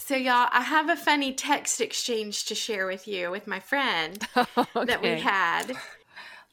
[0.00, 4.26] So, y'all, I have a funny text exchange to share with you with my friend
[4.36, 4.84] okay.
[4.86, 5.70] that we had.
[5.70, 5.78] And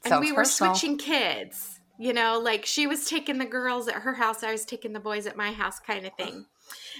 [0.06, 0.76] Sounds we were personal.
[0.76, 1.80] switching kids.
[1.98, 5.00] You know, like she was taking the girls at her house, I was taking the
[5.00, 6.46] boys at my house, kind of thing.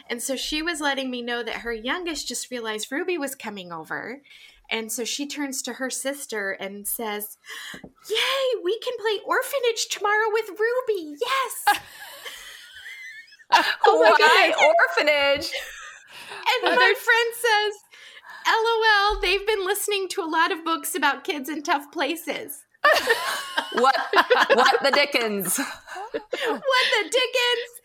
[0.10, 3.72] And so she was letting me know that her youngest just realized Ruby was coming
[3.72, 4.22] over.
[4.72, 7.38] And so she turns to her sister and says,
[8.10, 11.18] Yay, we can play orphanage tomorrow with Ruby.
[11.22, 11.80] Yes.
[13.50, 14.74] Oh my Why goodness.
[14.98, 15.52] orphanage?
[16.30, 17.74] And my friend says,
[18.48, 22.64] LOL, they've been listening to a lot of books about kids in tough places.
[23.74, 23.96] What?
[24.54, 25.58] What the Dickens?
[25.58, 27.78] what the dickens?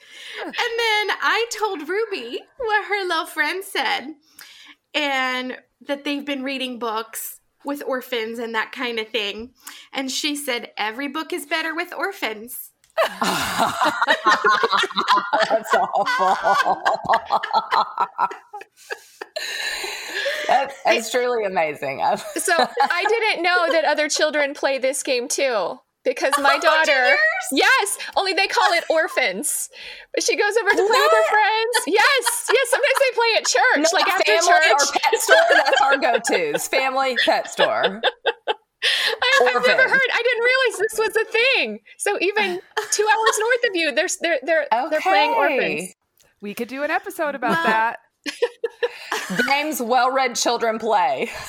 [0.45, 4.15] And then I told Ruby what her little friend said,
[4.95, 9.53] and that they've been reading books with orphans and that kind of thing.
[9.93, 12.72] And she said, Every book is better with orphans.
[15.49, 16.83] That's awful.
[20.49, 22.01] that's, that's truly amazing.
[22.37, 25.79] So I didn't know that other children play this game too.
[26.05, 27.15] Because my Oh, daughter,
[27.53, 29.71] yes, only they call it orphans.
[30.13, 31.77] But she goes over to play with her friends.
[31.87, 32.71] Yes, yes.
[32.71, 34.83] Sometimes they play at church, Not like after family church.
[34.83, 35.37] or pet store.
[35.55, 36.67] That's our go-tos.
[36.67, 38.01] Family, pet store.
[38.85, 40.09] I, I've never heard.
[40.13, 41.81] I didn't realize this was a thing.
[41.99, 45.95] So even two hours north of you, they're they're they're, they're playing orphans.
[46.41, 47.99] We could do an episode about Well- that.
[49.49, 51.29] Games well-read children play.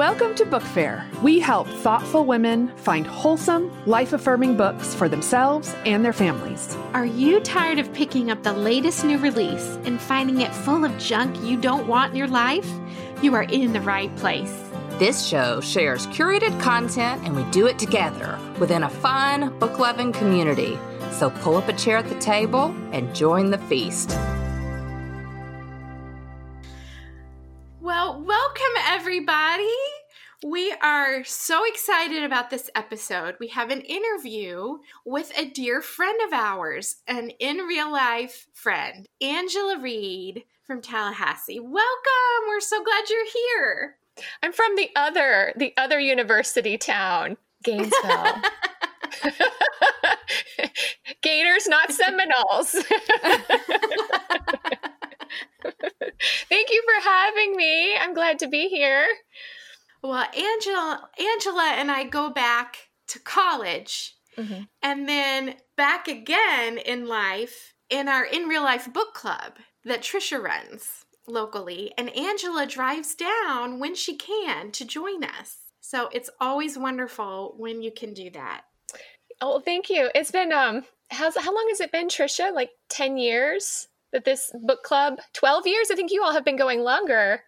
[0.00, 1.04] Welcome to BookFare.
[1.20, 6.74] We help thoughtful women find wholesome, life affirming books for themselves and their families.
[6.94, 10.96] Are you tired of picking up the latest new release and finding it full of
[10.96, 12.66] junk you don't want in your life?
[13.20, 14.58] You are in the right place.
[14.98, 20.12] This show shares curated content and we do it together within a fun, book loving
[20.12, 20.78] community.
[21.12, 24.16] So pull up a chair at the table and join the feast.
[27.82, 29.68] Well, welcome everybody.
[30.44, 33.36] We are so excited about this episode.
[33.38, 39.06] We have an interview with a dear friend of ours, an in real life friend,
[39.20, 41.60] Angela Reed from Tallahassee.
[41.60, 42.48] Welcome.
[42.48, 43.96] We're so glad you're here.
[44.42, 48.00] I'm from the other the other university town, Gainesville.
[51.22, 52.70] Gators, not Seminoles.
[56.48, 57.96] Thank you for having me.
[57.96, 59.06] I'm glad to be here.
[60.02, 64.68] Well, Angela, Angela and I go back to college Mhm.
[64.82, 70.40] and then back again in life in our in real life book club that Trisha
[70.42, 71.92] runs locally.
[71.98, 75.58] And Angela drives down when she can to join us.
[75.80, 78.64] So it's always wonderful when you can do that.
[79.40, 80.10] Oh, thank you.
[80.14, 82.52] It's been um how's how long has it been, Trisha?
[82.54, 85.20] Like 10 years that this book club?
[85.32, 85.90] 12 years?
[85.90, 87.44] I think you all have been going longer.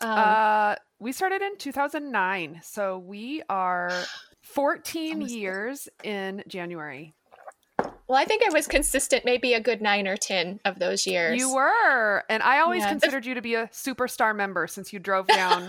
[0.00, 4.04] Um, Uh, we started in 2009, so we are
[4.42, 5.38] 14 Almost there.
[5.40, 7.14] years in January.
[8.08, 11.40] well, I think I was consistent maybe a good 9 or 10 of those years.
[11.40, 12.90] You were, and I always Yeah.
[12.90, 15.66] considered you to be a superstar member since you drove down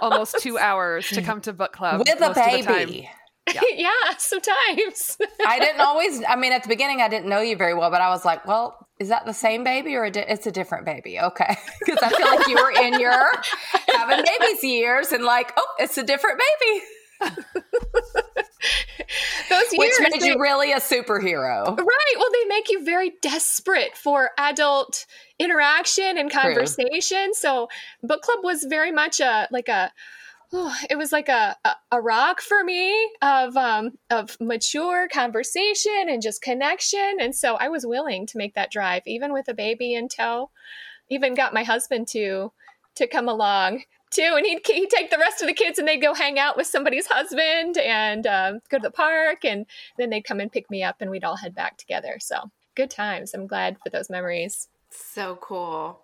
[0.00, 2.86] almost two hours to come to book club With a most of the time.
[2.86, 3.10] baby.
[3.74, 5.18] yeah, sometimes.
[5.44, 8.00] I didn't always, I mean, at the beginning, I didn't know you very well, but
[8.00, 10.84] I was like, well, is that the same baby or a di- it's a different
[10.84, 11.18] baby?
[11.18, 11.56] Okay.
[11.84, 13.30] Because I feel like you were in your
[13.88, 16.80] having babies years and like, oh, it's a different baby,
[19.50, 21.66] those which years made they- you really a superhero.
[21.66, 22.14] Right.
[22.16, 25.06] Well, they make you very desperate for adult
[25.38, 27.34] interaction and conversation.
[27.34, 27.68] So,
[28.02, 29.92] book club was very much a like a
[30.90, 36.22] it was like a, a a rock for me of um of mature conversation and
[36.22, 37.16] just connection.
[37.20, 40.50] And so I was willing to make that drive, even with a baby in tow.
[41.08, 42.52] Even got my husband to
[42.96, 45.98] to come along too, and he'd he'd take the rest of the kids and they'd
[46.02, 49.66] go hang out with somebody's husband and um, go to the park, and
[49.98, 52.16] then they'd come and pick me up, and we'd all head back together.
[52.20, 53.34] So good times.
[53.34, 54.68] I'm glad for those memories.
[54.94, 56.02] So cool.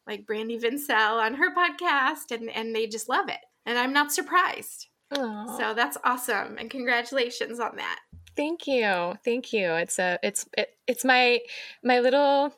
[0.08, 3.42] like Brandy Vencel on her podcast, and, and they just love it.
[3.66, 4.88] And I'm not surprised.
[5.14, 5.58] Aw.
[5.58, 6.58] So that's awesome.
[6.58, 8.00] And congratulations on that.
[8.36, 9.74] Thank you, thank you.
[9.74, 11.40] It's a it's it, it's my
[11.84, 12.54] my little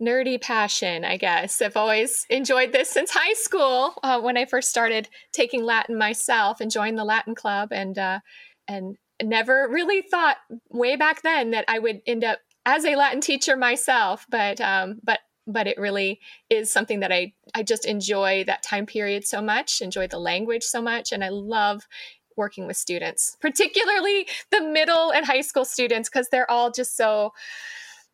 [0.00, 1.60] nerdy passion, I guess.
[1.60, 6.60] I've always enjoyed this since high school uh, when I first started taking Latin myself
[6.60, 8.20] and joined the Latin club, and uh,
[8.66, 10.38] and never really thought
[10.70, 14.26] way back then that I would end up as a Latin teacher myself.
[14.30, 18.86] But um, but but it really is something that I I just enjoy that time
[18.86, 21.88] period so much, enjoy the language so much, and I love
[22.36, 27.32] working with students, particularly the middle and high school students, because they're all just so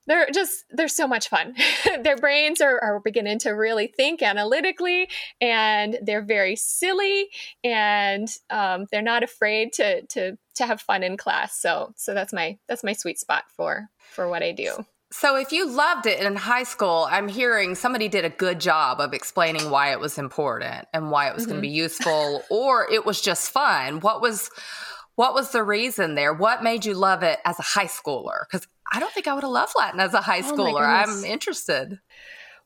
[0.07, 1.55] they're just they're so much fun.
[2.03, 5.09] Their brains are, are beginning to really think analytically,
[5.41, 7.29] and they're very silly,
[7.63, 11.59] and um, they're not afraid to to to have fun in class.
[11.59, 14.85] So so that's my that's my sweet spot for for what I do.
[15.17, 18.99] So, if you loved it in high school, I'm hearing somebody did a good job
[18.99, 22.91] of explaining why it was important and why it was going to be useful, or
[22.91, 24.01] it was just fun.
[24.01, 24.51] What was
[25.15, 26.35] what was the reason there?
[26.35, 28.41] What made you love it as a high schooler?
[28.51, 30.81] Because I don't think I would have loved Latin as a high Oh schooler.
[30.81, 31.25] goodness.
[31.25, 32.01] I'm interested.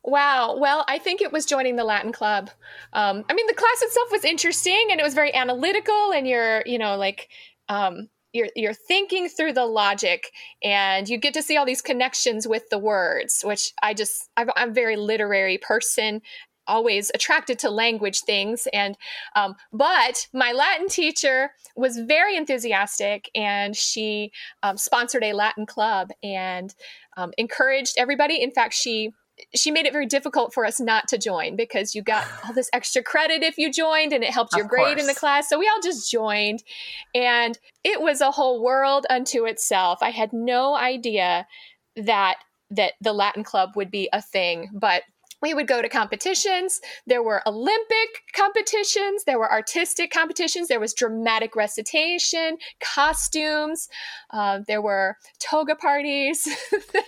[0.03, 0.56] Wow.
[0.56, 2.49] Well, I think it was joining the Latin club.
[2.95, 6.62] Um, I mean, the class itself was interesting and it was very analytical, and you're,
[6.65, 7.29] you know, like,
[7.69, 10.31] um, you're you're thinking through the logic,
[10.63, 14.51] and you get to see all these connections with the words, which I just I've,
[14.57, 16.23] I'm a very literary person.
[16.67, 18.95] Always attracted to language things, and
[19.35, 24.33] um, but my Latin teacher was very enthusiastic, and she
[24.63, 26.75] um, sponsored a Latin club and
[27.17, 28.43] um, encouraged everybody.
[28.43, 29.13] In fact, she
[29.55, 32.70] she made it very difficult for us not to join because you got all this
[32.73, 35.49] extra credit if you joined and it helped your grade in the class.
[35.49, 36.62] So we all just joined
[37.14, 39.99] and it was a whole world unto itself.
[40.02, 41.46] I had no idea
[41.96, 42.38] that
[42.70, 45.02] that the Latin club would be a thing, but
[45.40, 46.81] we would go to competitions.
[47.06, 53.88] There were Olympic competitions, there were artistic competitions, there was dramatic recitation, costumes,
[54.31, 56.44] uh, there were toga parties,
[56.93, 57.02] there,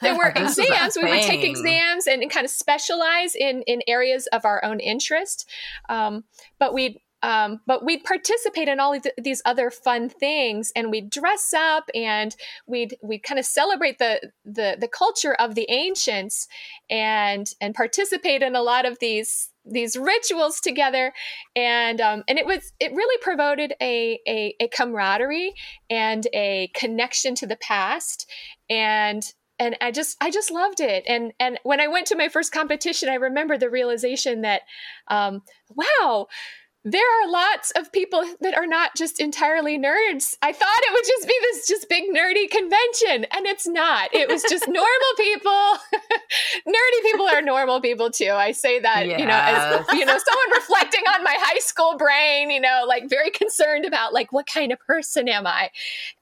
[0.00, 0.96] there were This is a exams.
[0.96, 4.80] We would take exams and, and kind of specialize in in areas of our own
[4.80, 5.48] interest.
[5.88, 6.24] Um,
[6.58, 10.92] but we'd um, but we'd participate in all of th- these other fun things, and
[10.92, 12.36] we'd dress up, and
[12.68, 16.46] we'd we'd kind of celebrate the the the culture of the ancients,
[16.88, 21.12] and and participate in a lot of these these rituals together,
[21.56, 25.52] and um, and it was it really promoted a, a a camaraderie
[25.90, 28.30] and a connection to the past,
[28.70, 31.02] and and I just I just loved it.
[31.08, 34.62] And and when I went to my first competition, I remember the realization that,
[35.08, 35.42] um,
[35.74, 36.28] wow,
[36.86, 40.36] there are lots of people that are not just entirely nerds.
[40.40, 44.14] I thought it would just be this just big nerdy convention, and it's not.
[44.14, 45.50] It was just normal people.
[46.66, 48.30] nerdy people are normal people too.
[48.30, 52.50] I say that, you know, as you know, someone reflecting on my high school brain,
[52.50, 55.70] you know, like very concerned about like what kind of person am I?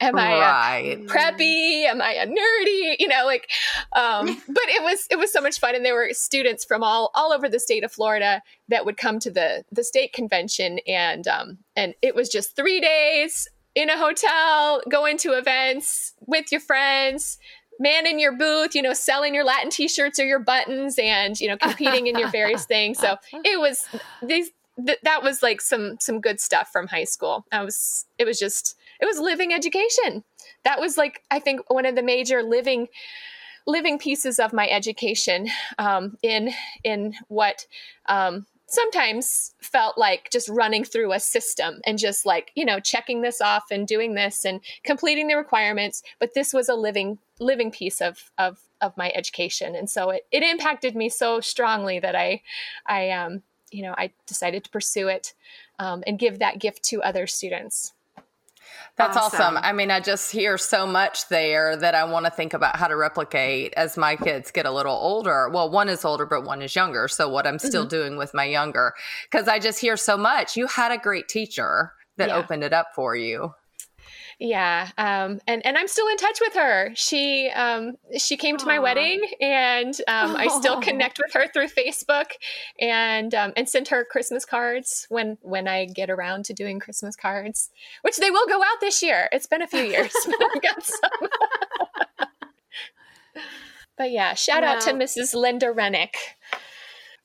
[0.00, 1.06] Am I a right.
[1.06, 3.50] preppy am i a nerdy you know like
[3.92, 7.10] um but it was it was so much fun and there were students from all
[7.14, 11.26] all over the state of florida that would come to the the state convention and
[11.28, 16.60] um and it was just three days in a hotel going to events with your
[16.60, 17.38] friends
[17.78, 21.48] man in your booth you know selling your latin t-shirts or your buttons and you
[21.48, 22.98] know competing in your various things.
[22.98, 23.84] So it was
[24.22, 24.50] these
[24.84, 27.44] th- that was like some some good stuff from high school.
[27.52, 30.24] I was it was just it was living education.
[30.64, 32.88] That was like i think one of the major living
[33.66, 37.66] living pieces of my education um, in in what
[38.06, 43.22] um, sometimes felt like just running through a system and just like you know checking
[43.22, 47.70] this off and doing this and completing the requirements but this was a living living
[47.70, 49.74] piece of of of my education.
[49.74, 52.42] And so it, it impacted me so strongly that i
[52.86, 55.34] i um you know i decided to pursue it
[55.78, 57.92] um, and give that gift to other students
[58.96, 59.40] That's awesome.
[59.40, 59.56] Awesome.
[59.58, 62.86] I mean, I just hear so much there that I want to think about how
[62.86, 65.48] to replicate as my kids get a little older.
[65.48, 67.08] Well, one is older, but one is younger.
[67.08, 67.88] So, what I'm still mm-hmm.
[67.88, 68.94] doing with my younger,
[69.30, 70.56] because I just hear so much.
[70.56, 72.36] You had a great teacher that Yeah.
[72.36, 73.54] opened it up for you.
[74.38, 76.90] Yeah, um, and and I'm still in touch with her.
[76.94, 81.68] She um, she came to my wedding, and um, I still connect with her through
[81.68, 82.32] Facebook,
[82.80, 87.16] and um, and send her Christmas cards when when I get around to doing Christmas
[87.16, 87.70] cards,
[88.02, 89.28] which they will go out this year.
[89.32, 90.12] It's been a few years.
[93.96, 95.34] But yeah, shout out to Mrs.
[95.34, 96.16] Linda Rennick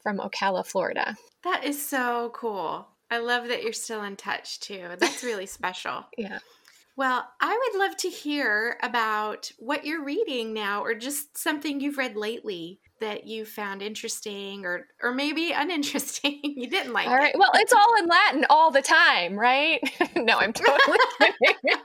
[0.03, 1.17] from Ocala, Florida.
[1.43, 2.87] That is so cool.
[3.09, 4.87] I love that you're still in touch too.
[4.99, 6.05] That's really special.
[6.17, 6.39] Yeah.
[6.99, 11.97] Well, I would love to hear about what you're reading now or just something you've
[11.97, 16.41] read lately that you found interesting or or maybe uninteresting.
[16.43, 17.33] you didn't like All right.
[17.33, 17.39] it.
[17.39, 19.79] Well, it's all in Latin all the time, right?
[20.17, 21.79] no, I'm totally kidding.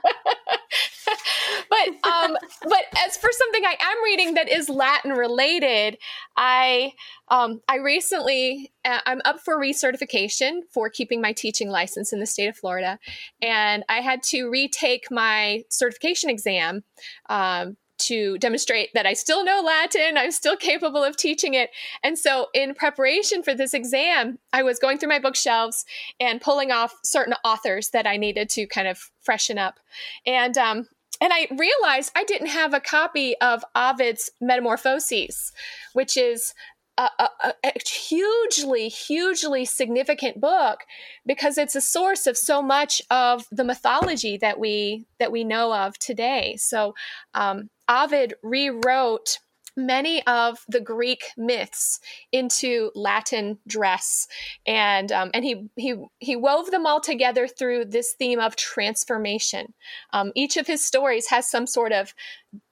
[1.69, 5.97] but um but as for something I am reading that is Latin related,
[6.35, 6.93] I
[7.29, 12.25] um I recently uh, I'm up for recertification for keeping my teaching license in the
[12.25, 12.99] state of Florida,
[13.41, 16.83] and I had to retake my certification exam
[17.29, 21.69] um, to demonstrate that I still know Latin, I'm still capable of teaching it.
[22.03, 25.85] And so, in preparation for this exam, I was going through my bookshelves
[26.19, 29.79] and pulling off certain authors that I needed to kind of freshen up.
[30.25, 30.87] And um,
[31.21, 35.51] and I realized I didn't have a copy of Ovid's Metamorphoses,
[35.93, 36.53] which is
[36.97, 40.81] a, a, a, hugely, hugely significant book
[41.25, 45.73] because it's a source of so much of the mythology that we that we know
[45.73, 46.55] of today.
[46.57, 46.95] So
[47.33, 49.39] um, Ovid rewrote
[49.75, 51.99] many of the Greek myths
[52.31, 54.27] into Latin dress,
[54.65, 59.73] and um, and he he he wove them all together through this theme of transformation.
[60.13, 62.13] Um, each of his stories has some sort of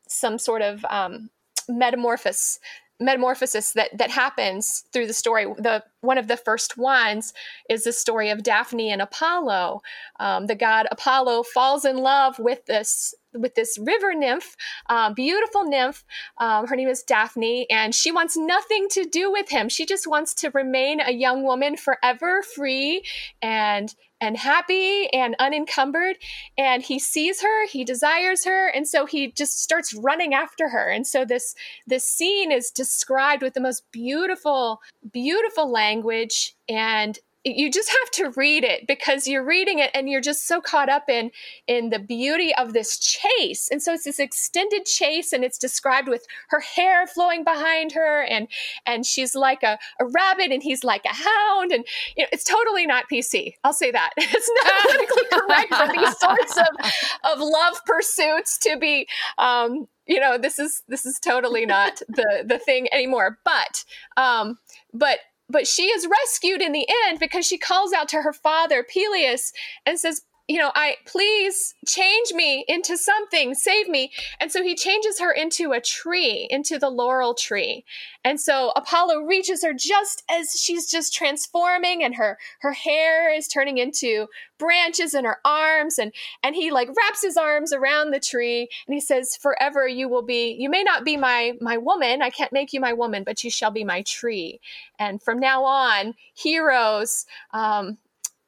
[0.08, 1.30] some sort of um,
[1.68, 2.60] metamorphosis
[3.00, 5.46] metamorphosis that that happens through the story.
[5.58, 7.34] The one of the first ones
[7.70, 9.82] is the story of Daphne and Apollo.
[10.20, 14.56] Um, the god Apollo falls in love with this with this river nymph,
[14.90, 16.04] uh, beautiful nymph.
[16.38, 19.70] Um, her name is Daphne, and she wants nothing to do with him.
[19.70, 23.04] She just wants to remain a young woman forever, free
[23.42, 26.18] and and happy and unencumbered.
[26.58, 30.90] And he sees her, he desires her, and so he just starts running after her.
[30.90, 37.70] And so this this scene is described with the most beautiful, beautiful language and you
[37.70, 41.10] just have to read it because you're reading it and you're just so caught up
[41.10, 41.32] in
[41.68, 43.68] in the beauty of this chase.
[43.70, 48.24] And so it's this extended chase and it's described with her hair flowing behind her
[48.24, 48.48] and
[48.86, 51.86] and she's like a, a rabbit and he's like a hound and
[52.16, 54.12] you know it's totally not pc i'll say that.
[54.36, 59.08] It's not politically correct for these sorts of of love pursuits to be
[59.38, 63.38] um you know this is this is totally not the the thing anymore.
[63.46, 63.86] But
[64.18, 64.58] um
[64.94, 65.20] but
[65.50, 69.52] but she is rescued in the end because she calls out to her father Peneus
[69.86, 74.12] and says you know, I please change me into something, save me.
[74.42, 77.86] And so he changes her into a tree, into the laurel tree.
[78.26, 83.48] And so Apollo reaches her just as she's just transforming and her her hair is
[83.48, 88.20] turning into branches in her arms and and he like wraps his arms around the
[88.20, 92.22] tree and he says forever you will be you may not be my my woman
[92.22, 94.62] I can't make you my woman but you shall be my tree
[94.98, 97.98] and from now on heroes um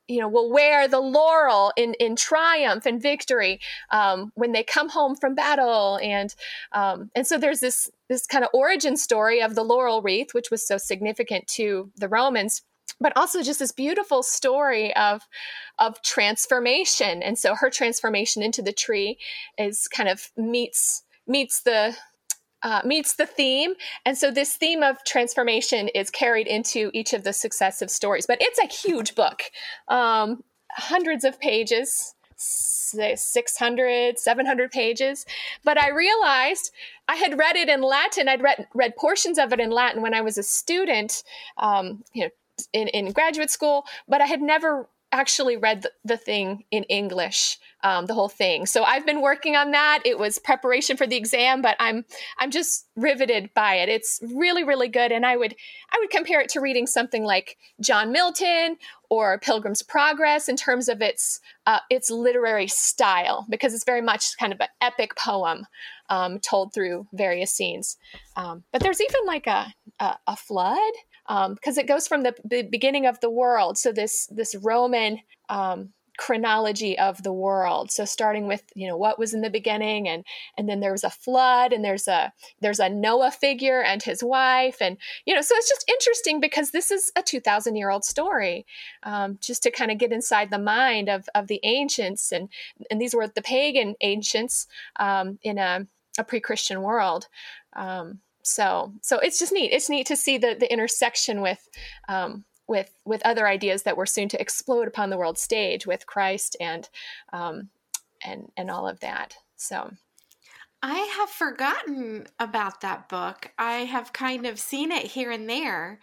[0.08, 3.60] you know will wear the laurel in in triumph and victory
[3.92, 6.00] um, when they come home from battle.
[6.02, 6.34] And
[6.72, 10.52] um, and so there's this this kind of origin story of the laurel wreath which
[10.52, 12.62] was so significant to the romans
[13.00, 15.24] but also just this beautiful story of
[15.80, 17.22] of transformation.
[17.22, 19.18] And so her transformation into the tree
[19.58, 21.96] is kind of meets meets the
[22.66, 23.76] uh, meets the theme.
[24.06, 28.26] And so this theme of transformation is carried into each of the successive stories.
[28.26, 29.44] But it's a huge book,
[29.88, 32.14] um, hundreds of pages.
[32.38, 35.26] 600 700 pages
[35.64, 36.72] but i realized
[37.08, 40.14] i had read it in latin i'd read, read portions of it in latin when
[40.14, 41.24] i was a student
[41.58, 42.30] um, you know
[42.74, 47.58] in, in graduate school but i had never actually read the, the thing in English,
[47.86, 48.66] um, the whole thing.
[48.66, 50.02] So I've been working on that.
[50.04, 52.04] It was preparation for the exam, but I'm
[52.40, 53.90] I'm just riveted by it.
[53.90, 55.56] It's really really good, and I would
[55.92, 58.78] I would compare it to reading something like John Milton
[59.12, 64.36] or Pilgrim's Progress in terms of its uh, its literary style, because it's very much
[64.40, 65.68] kind of an epic poem
[66.10, 67.98] um, told through various scenes.
[68.36, 70.80] Um, but there's even like a, a, a flood
[71.28, 73.78] because um, it goes from the, beginning of the world.
[73.78, 77.92] So this this Roman um, chronology of the world.
[77.92, 80.24] So starting with you know what was in the beginning and
[80.58, 82.32] and then there was a flood and there's a
[82.62, 86.72] there's a noah figure and his wife and you know so it's just interesting because
[86.72, 88.66] this is a 2000 year old story
[89.04, 92.50] um, just to kind of get inside the mind of of the ancients and
[92.90, 94.68] and these were the pagan ancients
[94.98, 95.86] um, in a,
[96.18, 97.28] a pre-christian world
[97.74, 99.72] um, so so it's just neat.
[99.72, 101.68] It's neat to see the the intersection with
[102.08, 106.08] um, with with other ideas that were soon to explode upon the world stage with
[106.08, 106.90] Christ and
[107.32, 107.70] um,
[108.24, 109.38] and and all of that.
[109.56, 109.92] So
[110.82, 113.52] I have forgotten about that book.
[113.58, 116.00] I have kind of seen it here and there,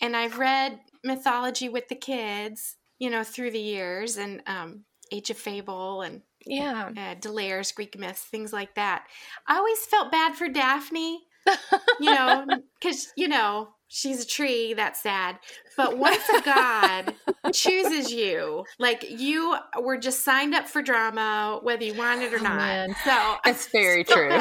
[0.00, 5.30] and I've read mythology with the kids, you know, through the years, and um, Age
[5.30, 9.04] of Fable and yeah, uh, D'Aulaire's Greek myths, things like that.
[9.46, 11.20] I always felt bad for Daphne,
[12.00, 12.46] you know,
[12.80, 15.38] because you know she's a tree that's sad.
[15.76, 17.14] But once a god
[17.52, 18.64] chooses you?
[18.78, 22.56] Like you were just signed up for drama whether you wanted it or oh, not.
[22.56, 22.94] man.
[23.04, 24.40] so it's very true.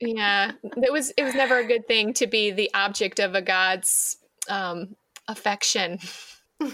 [0.00, 0.52] yeah.
[0.62, 4.16] It was it was never a good thing to be the object of a god's
[4.48, 4.94] um
[5.28, 5.98] affection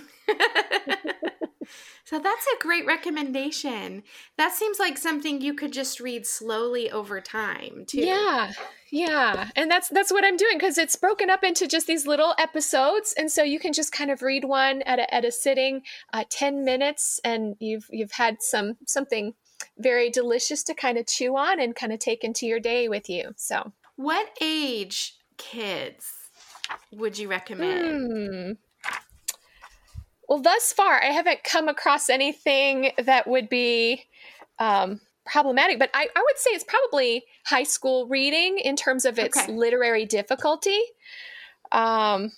[2.13, 4.03] so that's a great recommendation.
[4.37, 8.01] That seems like something you could just read slowly over time, too.
[8.01, 8.53] Yeah.
[8.91, 9.49] Yeah.
[9.57, 13.15] And that's that's what I'm doing cuz it's broken up into just these little episodes
[13.17, 16.25] and so you can just kind of read one at a at a sitting uh,
[16.29, 19.33] 10 minutes and you've you've had some something
[19.79, 23.09] very delicious to kind of chew on and kind of take into your day with
[23.09, 23.33] you.
[23.39, 26.07] So, what age kids
[26.93, 28.13] would you recommend?
[28.13, 28.53] Hmm.
[30.33, 34.07] Well, thus far, I haven't come across anything that would be
[34.59, 39.19] um, problematic, but I, I, would say it's probably high school reading in terms of
[39.19, 39.53] its okay.
[39.53, 40.81] literary difficulty.
[41.71, 42.33] Um,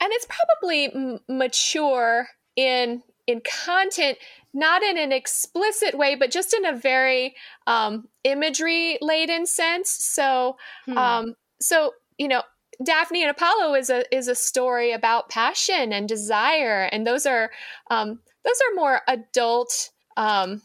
[0.00, 4.16] and it's probably m- mature in in content
[4.54, 7.34] not in an explicit way but just in a very
[7.66, 10.96] um, imagery laden sense so hmm.
[10.96, 12.42] um, so you know
[12.82, 17.50] Daphne and Apollo is a is a story about passion and desire, and those are
[17.90, 20.62] um, those are more adult um,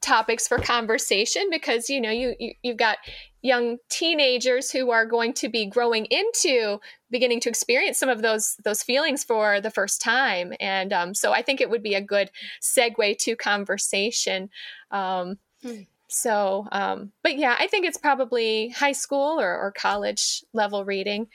[0.00, 2.98] topics for conversation because you know you, you you've got
[3.40, 6.78] young teenagers who are going to be growing into
[7.10, 11.32] beginning to experience some of those those feelings for the first time and um, so
[11.32, 14.50] i think it would be a good segue to conversation
[14.90, 15.82] um, hmm.
[16.14, 21.26] So, um, but yeah, I think it's probably high school or, or college level reading.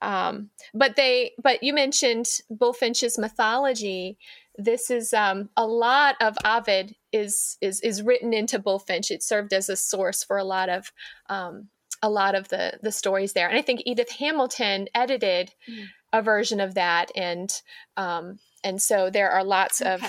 [0.00, 4.16] Um, but they, but you mentioned Bulfinch's mythology.
[4.56, 9.10] This is um, a lot of Ovid is is is written into Bullfinch.
[9.10, 10.92] It served as a source for a lot of
[11.28, 11.68] um,
[12.02, 13.48] a lot of the the stories there.
[13.48, 15.86] And I think Edith Hamilton edited mm.
[16.12, 17.52] a version of that, and
[17.96, 19.92] um, and so there are lots okay.
[19.92, 20.02] of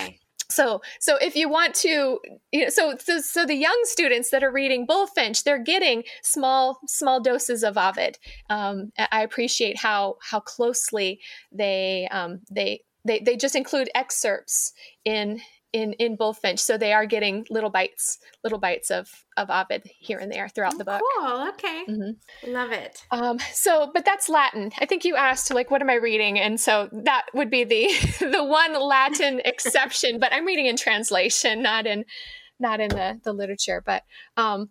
[0.49, 2.19] so so if you want to
[2.51, 6.79] you know so, so so the young students that are reading bulfinch they're getting small
[6.87, 8.17] small doses of ovid.
[8.49, 11.19] Um, i appreciate how how closely
[11.51, 14.73] they um, they they they just include excerpts
[15.05, 15.39] in
[15.73, 20.17] in in Bulfinch, so they are getting little bites, little bites of of Ovid here
[20.17, 21.01] and there throughout oh, the book.
[21.17, 21.49] Cool.
[21.49, 21.83] Okay.
[21.87, 22.51] Mm-hmm.
[22.51, 23.03] Love it.
[23.11, 23.39] Um.
[23.53, 24.71] So, but that's Latin.
[24.79, 26.39] I think you asked like, what am I reading?
[26.39, 27.87] And so that would be the
[28.19, 30.19] the one Latin exception.
[30.19, 32.05] But I'm reading in translation, not in
[32.59, 33.83] not in the the literature.
[33.85, 34.03] But
[34.37, 34.69] um,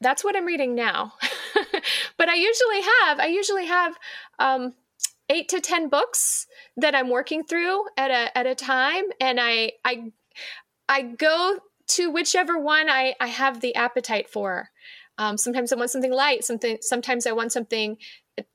[0.00, 1.12] that's what I'm reading now.
[2.16, 3.96] but I usually have I usually have
[4.38, 4.74] um
[5.28, 9.72] eight to ten books that I'm working through at a at a time, and I
[9.84, 10.12] I
[10.88, 14.70] I go to whichever one I, I have the appetite for.
[15.18, 16.44] Um, sometimes I want something light.
[16.44, 16.78] Something.
[16.80, 17.98] Sometimes I want something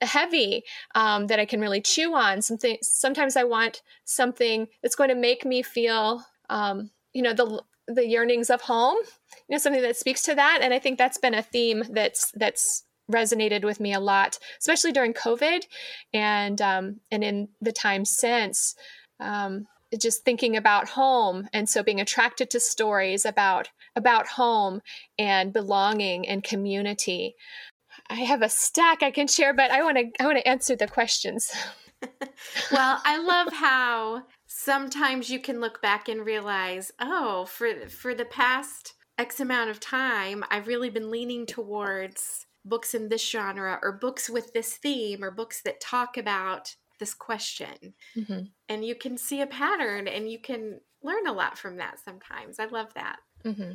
[0.02, 0.64] heavy
[0.96, 2.42] um, that I can really chew on.
[2.42, 2.78] Something.
[2.82, 8.08] Sometimes I want something that's going to make me feel, um, you know, the the
[8.08, 8.98] yearnings of home.
[9.48, 10.60] You know, something that speaks to that.
[10.62, 14.92] And I think that's been a theme that's that's resonated with me a lot, especially
[14.92, 15.66] during COVID,
[16.14, 18.76] and um, and in the time since.
[19.20, 24.82] Um, just thinking about home and so being attracted to stories about about home
[25.18, 27.36] and belonging and community.
[28.10, 30.76] I have a stack i can share but i want to i want to answer
[30.76, 31.52] the questions.
[32.72, 38.26] Well i love how sometimes you can look back and realize oh for for the
[38.26, 43.92] past x amount of time i've really been leaning towards books in this genre or
[43.94, 48.42] books with this theme or books that talk about this question mm-hmm.
[48.70, 52.60] and you can see a pattern and you can learn a lot from that sometimes
[52.60, 53.72] i love that mm-hmm.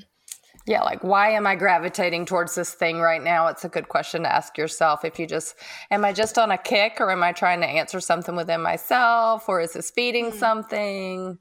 [0.67, 4.23] yeah like why am i gravitating towards this thing right now it's a good question
[4.23, 5.55] to ask yourself if you just
[5.91, 9.49] am i just on a kick or am i trying to answer something within myself
[9.49, 10.39] or is this feeding mm-hmm.
[10.39, 11.39] something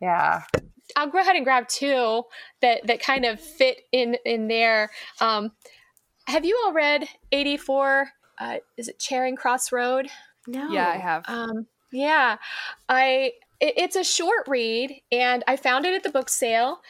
[0.00, 0.42] yeah
[0.96, 2.24] I'll go ahead and grab two
[2.62, 4.90] that that kind of fit in in there.
[5.20, 5.52] Um,
[6.26, 8.08] have you all read 84?
[8.38, 10.08] Uh, is it Charing Cross Road?
[10.46, 10.70] No.
[10.70, 11.24] Yeah, I have.
[11.28, 12.36] Um, yeah,
[12.88, 13.32] I.
[13.60, 16.80] It, it's a short read, and I found it at the book sale.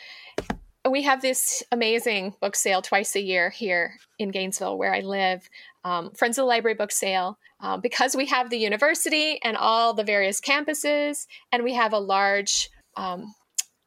[0.88, 5.48] We have this amazing book sale twice a year here in Gainesville, where I live.
[5.84, 7.38] Um, Friends of the Library book sale.
[7.62, 11.98] Uh, because we have the university and all the various campuses, and we have a
[11.98, 13.34] large, um,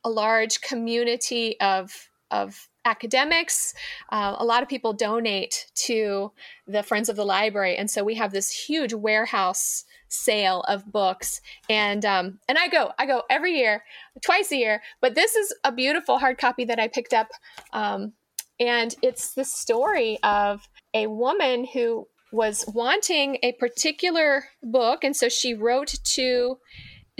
[0.04, 3.74] a large community of of academics.
[4.12, 6.32] Uh, a lot of people donate to
[6.67, 11.41] the Friends of the Library, and so we have this huge warehouse sale of books.
[11.69, 13.84] And um, and I go, I go every year,
[14.22, 14.82] twice a year.
[15.02, 17.30] But this is a beautiful hard copy that I picked up,
[17.72, 18.13] um,
[18.60, 25.30] and it's the story of a woman who was wanting a particular book, and so
[25.30, 26.58] she wrote to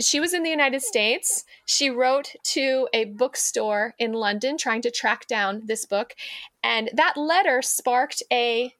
[0.00, 1.44] she was in the United States.
[1.66, 6.14] She wrote to a bookstore in London trying to track down this book.
[6.62, 8.74] And that letter sparked a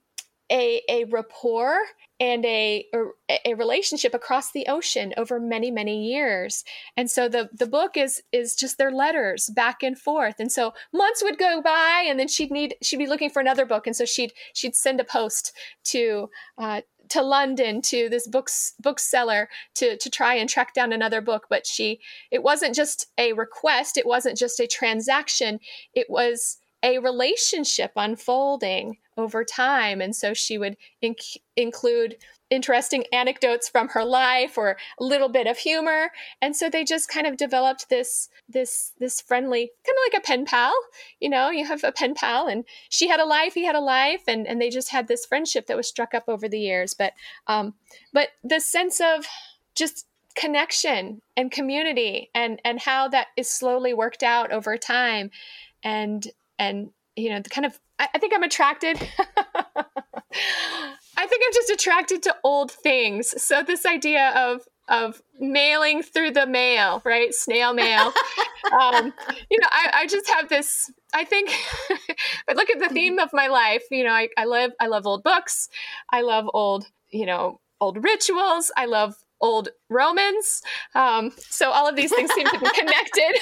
[0.52, 1.78] a, a rapport
[2.20, 2.86] and a,
[3.44, 6.64] a relationship across the ocean over many many years
[6.96, 10.72] and so the the book is is just their letters back and forth and so
[10.92, 13.96] months would go by and then she'd need she'd be looking for another book and
[13.96, 19.96] so she'd she'd send a post to uh, to London to this books bookseller to
[19.96, 24.06] to try and track down another book but she it wasn't just a request it
[24.06, 25.58] wasn't just a transaction
[25.94, 30.00] it was a relationship unfolding over time.
[30.00, 32.16] And so she would inc- include
[32.50, 36.10] interesting anecdotes from her life or a little bit of humor.
[36.42, 40.26] And so they just kind of developed this this this friendly kind of like a
[40.26, 40.74] pen pal
[41.18, 43.80] you know you have a pen pal and she had a life he had a
[43.80, 46.92] life and and they just had this friendship that was struck up over the years.
[46.92, 47.14] But
[47.46, 47.74] um
[48.12, 49.26] but the sense of
[49.74, 55.30] just connection and community and and how that is slowly worked out over time.
[55.82, 56.26] And
[56.58, 58.98] and you know the kind of I, I think i'm attracted
[61.16, 63.40] I think I'm just attracted to old things.
[63.42, 67.32] So this idea of of mailing through the mail, right?
[67.32, 68.12] Snail mail.
[68.78, 69.14] um,
[69.50, 70.92] you know, I, I, just have this.
[71.14, 71.50] I think,
[72.46, 73.84] but look at the theme of my life.
[73.90, 75.70] You know, I, I love I love old books.
[76.10, 78.70] I love old, you know, old rituals.
[78.76, 79.14] I love
[79.44, 80.62] old Romans.
[80.94, 83.38] Um, so all of these things seem to be connected.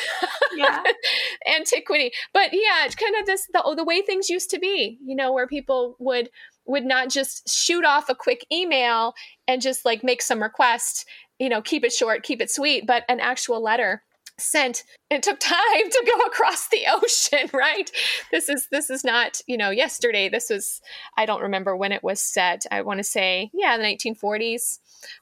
[0.56, 0.82] yeah.
[1.56, 2.10] Antiquity.
[2.34, 5.32] But yeah, it's kind of this the, the way things used to be, you know,
[5.32, 6.28] where people would
[6.66, 9.14] would not just shoot off a quick email
[9.46, 11.06] and just like make some request,
[11.38, 14.02] you know, keep it short, keep it sweet, but an actual letter
[14.38, 17.90] sent it took time to go across the ocean right
[18.30, 20.80] this is this is not you know yesterday this was
[21.18, 24.78] i don't remember when it was set i want to say yeah the 1940s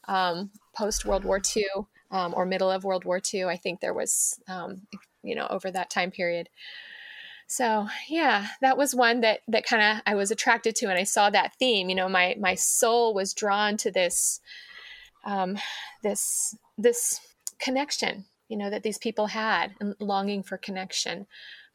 [0.09, 1.66] um, post world war ii
[2.11, 4.83] um, or middle of world war ii i think there was um,
[5.22, 6.48] you know over that time period
[7.46, 11.04] so yeah that was one that that kind of i was attracted to and i
[11.04, 14.40] saw that theme you know my my soul was drawn to this
[15.24, 15.59] um
[16.02, 17.20] this this
[17.59, 21.26] connection you know that these people had and longing for connection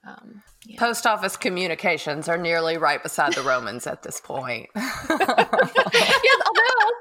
[0.07, 0.79] um, yeah.
[0.79, 4.69] Post office communications are nearly right beside the Romans at this point.
[4.75, 6.91] yes, although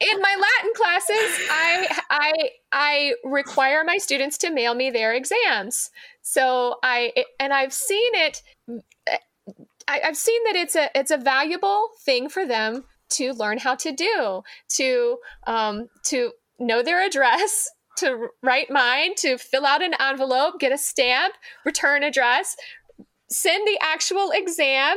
[0.00, 2.32] in my Latin classes, I I
[2.72, 5.90] I require my students to mail me their exams.
[6.22, 8.42] So I and I've seen it.
[9.86, 13.74] I, I've seen that it's a it's a valuable thing for them to learn how
[13.76, 19.94] to do to um, to know their address to write mine to fill out an
[20.00, 22.56] envelope get a stamp return address
[23.28, 24.96] send the actual exam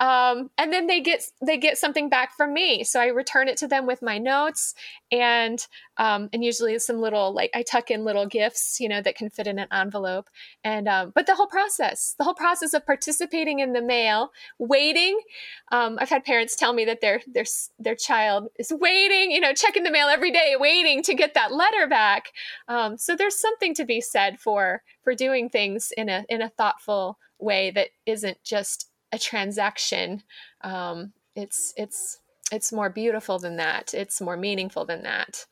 [0.00, 2.82] um, and then they get they get something back from me.
[2.84, 4.74] So i return it to them with my notes
[5.12, 5.66] and
[5.98, 9.30] um, and usually some little like i tuck in little gifts you know that can
[9.30, 10.28] fit in an envelope.
[10.64, 15.20] And um, but the whole process the whole process of participating in the mail waiting
[15.72, 17.44] um, i've had parents tell me that their their
[17.78, 21.52] their child is waiting you know checking the mail every day waiting to get that
[21.52, 22.32] letter back.
[22.68, 26.48] Um, so there's something to be said for for doing things in a in a
[26.50, 30.22] thoughtful way that isn't just a transaction.
[30.62, 32.18] Um, it's it's
[32.52, 33.94] it's more beautiful than that.
[33.94, 35.46] It's more meaningful than that.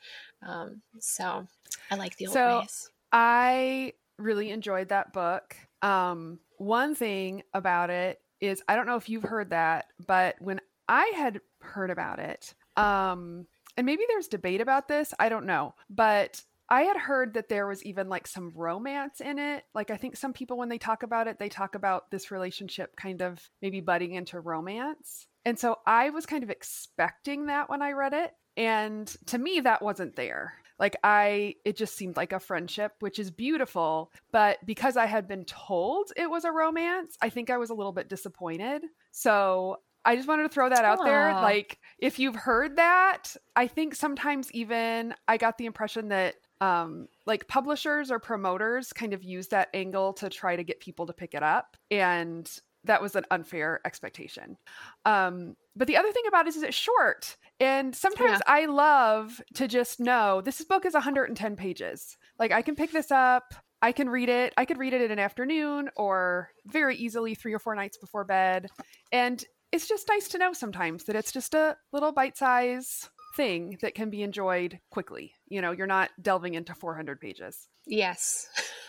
[0.47, 1.47] Um, so
[1.91, 2.91] I like the old so ways.
[3.13, 5.57] I really enjoyed that book.
[5.83, 10.61] Um, one thing about it is I don't know if you've heard that, but when
[10.89, 15.75] I had heard about it, um, and maybe there's debate about this, I don't know,
[15.89, 19.65] but I had heard that there was even like some romance in it.
[19.75, 22.97] Like I think some people when they talk about it, they talk about this relationship
[22.97, 25.27] kind of maybe budding into romance.
[25.45, 28.33] And so I was kind of expecting that when I read it.
[28.57, 30.55] And to me, that wasn't there.
[30.79, 35.27] Like I it just seemed like a friendship, which is beautiful, but because I had
[35.27, 38.83] been told it was a romance, I think I was a little bit disappointed.
[39.11, 41.35] So I just wanted to throw that out there.
[41.35, 47.09] Like, if you've heard that, I think sometimes even I got the impression that um,
[47.27, 51.13] like publishers or promoters kind of use that angle to try to get people to
[51.13, 51.77] pick it up.
[51.91, 52.51] And
[52.85, 54.57] that was an unfair expectation.
[55.05, 57.37] Um, but the other thing about it is it's short.
[57.61, 62.17] And sometimes I love to just know this book is 110 pages.
[62.39, 64.53] Like I can pick this up, I can read it.
[64.57, 68.25] I could read it in an afternoon or very easily three or four nights before
[68.25, 68.69] bed.
[69.13, 73.09] And it's just nice to know sometimes that it's just a little bite size
[73.39, 75.33] thing that can be enjoyed quickly.
[75.47, 77.69] You know, you're not delving into 400 pages.
[77.87, 78.49] Yes.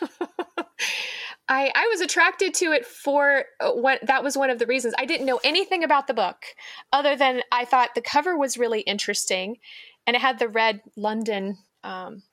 [1.48, 4.94] I, I was attracted to it for uh, what that was one of the reasons.
[4.98, 6.36] I didn't know anything about the book
[6.92, 9.58] other than I thought the cover was really interesting
[10.04, 12.24] and it had the red London um,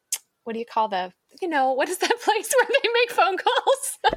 [0.44, 3.38] what do you call the you know, what is that place where they make phone
[3.38, 4.00] calls?
[4.04, 4.10] I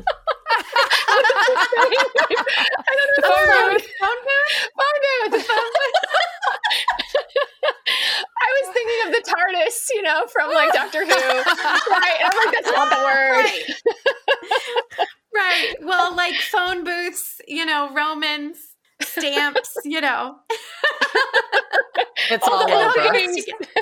[2.96, 3.28] don't know.
[3.28, 3.86] Phone booth.
[4.00, 4.64] Phone booth?
[4.78, 5.50] Phone booth.
[8.50, 11.10] I was thinking of the TARDIS, you know, from like Doctor Who.
[11.10, 12.16] Right.
[12.20, 13.44] And I'm like, that's not the word.
[13.44, 15.06] Right.
[15.34, 15.74] right.
[15.82, 18.58] Well, like phone booths, you know, Romans,
[19.00, 20.36] stamps, you know.
[22.30, 23.12] It's all the over.
[23.12, 23.44] things.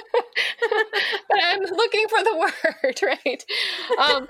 [1.28, 3.44] but I'm looking for the word, right?
[3.98, 4.26] Um,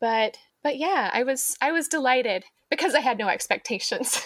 [0.00, 4.22] but but yeah, I was I was delighted because I had no expectations.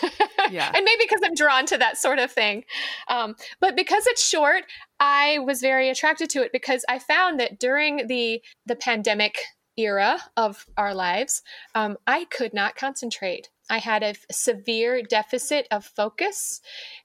[0.50, 0.70] Yeah.
[0.74, 2.64] and maybe because I'm drawn to that sort of thing.
[3.08, 4.64] Um, but because it's short,
[5.00, 9.38] I was very attracted to it because I found that during the the pandemic
[9.76, 11.42] era of our lives,
[11.74, 13.48] um, I could not concentrate.
[13.70, 16.60] I had a f- severe deficit of focus,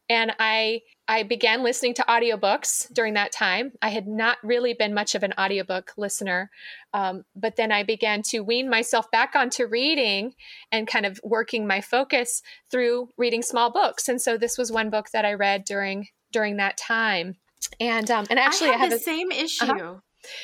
[0.10, 3.72] and I I began listening to audiobooks during that time.
[3.82, 6.52] I had not really been much of an audiobook listener,
[6.94, 10.34] um, but then I began to wean myself back onto reading
[10.72, 14.08] and kind of working my focus through reading small books.
[14.08, 17.38] And so this was one book that I read during during that time.
[17.80, 20.00] And um, and actually, I I, had have the a, same issue.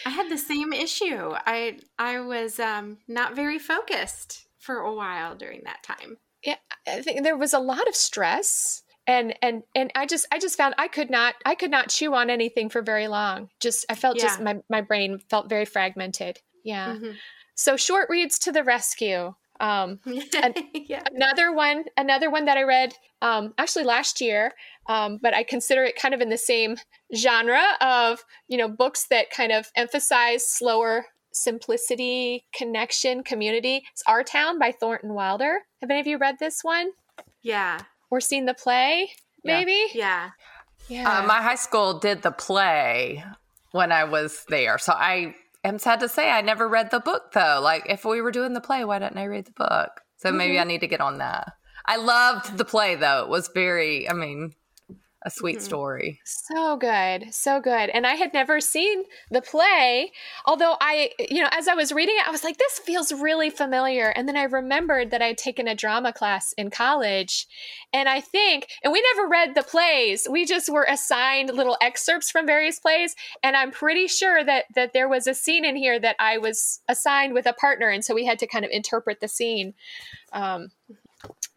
[0.06, 1.34] I had the same issue.
[1.46, 6.18] I I was um, not very focused for a while during that time.
[6.44, 6.56] yeah,
[6.88, 8.82] I think there was a lot of stress.
[9.08, 12.16] And and and I just I just found I could not I could not chew
[12.16, 13.50] on anything for very long.
[13.60, 16.40] Just I felt just my my brain felt very fragmented.
[16.64, 16.96] Yeah.
[16.96, 17.16] Mhm.
[17.54, 19.36] So short reads to the rescue.
[19.60, 20.00] Um,
[20.74, 21.04] yeah.
[21.14, 24.52] another one another one that i read um, actually last year
[24.88, 26.76] um, but i consider it kind of in the same
[27.16, 34.24] genre of you know books that kind of emphasize slower simplicity connection community it's our
[34.24, 36.90] town by thornton wilder have any of you read this one
[37.44, 37.80] Yeah.
[38.10, 39.10] or seen the play
[39.44, 40.30] maybe Yeah.
[40.88, 43.24] yeah Uh, my high school did the play
[43.72, 44.78] when I was there.
[44.78, 47.60] So I am sad to say I never read the book though.
[47.62, 49.90] Like if we were doing the play, why didn't I read the book?
[50.16, 51.52] So maybe I need to get on that.
[51.86, 53.24] I loved the play though.
[53.24, 54.54] It was very, I mean,
[55.26, 55.64] a sweet Mhm.
[55.64, 56.22] story.
[56.24, 57.90] So good, so good.
[57.90, 60.12] And I had never seen the play,
[60.46, 63.50] although I, you know, as I was reading it, I was like, this feels really
[63.50, 64.10] familiar.
[64.10, 67.48] And then I remembered that I had taken a drama class in college.
[67.92, 72.30] And I think, and we never read the plays, we just were assigned little excerpts
[72.30, 73.16] from various plays.
[73.42, 76.82] And I'm pretty sure that that there was a scene in here that I was
[76.88, 77.90] assigned with a partner.
[77.90, 79.74] And so we had to kind of interpret the scene.
[80.34, 80.70] Um,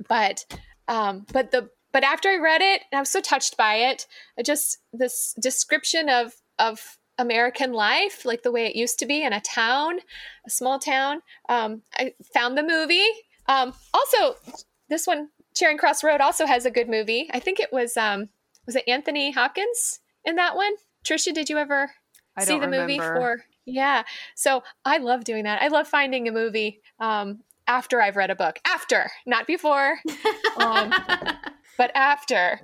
[0.08, 0.46] but
[0.88, 4.06] um, but the but after I read it, I was so touched by it.
[4.44, 9.32] Just this description of of American life, like the way it used to be in
[9.32, 9.98] a town,
[10.46, 11.20] a small town.
[11.48, 13.06] Um, I found the movie.
[13.48, 14.36] Um, also,
[14.88, 17.28] this one, Charing Cross Road, also has a good movie.
[17.32, 18.28] I think it was um,
[18.66, 20.74] was it Anthony Hopkins in that one?
[21.04, 21.90] Trisha, did you ever
[22.36, 23.18] I see don't the movie remember.
[23.18, 23.44] for?
[23.64, 24.04] Yeah.
[24.34, 25.62] So I love doing that.
[25.62, 28.58] I love finding a movie um, after I've read a book.
[28.66, 29.98] After, not before
[30.58, 30.92] Um,
[31.78, 32.60] but after.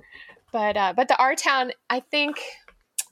[0.51, 2.37] But uh, but the Our Town, I think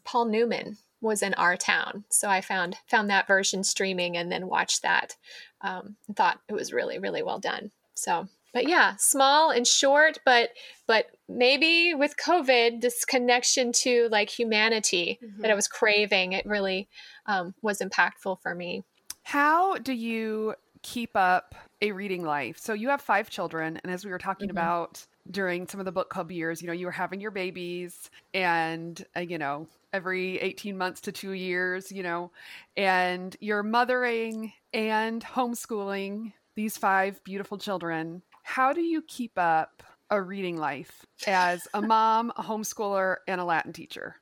[0.05, 4.47] Paul Newman was in Our Town, so I found found that version streaming and then
[4.47, 5.17] watched that.
[5.61, 7.71] Um, and thought it was really really well done.
[7.95, 10.51] So, but yeah, small and short, but
[10.87, 16.87] but maybe with COVID, this connection to like humanity that I was craving, it really
[17.25, 18.83] um, was impactful for me.
[19.23, 22.57] How do you keep up a reading life?
[22.57, 24.51] So you have five children, and as we were talking Mhm.
[24.51, 28.09] about during some of the book club years, you know, you were having your babies,
[28.33, 32.31] and uh, you know, every eighteen months to two years, you know,
[32.75, 38.21] and you're mothering and homeschooling these five beautiful children.
[38.43, 43.45] How do you keep up a reading life as a mom, a homeschooler, and a
[43.45, 44.17] Latin teacher?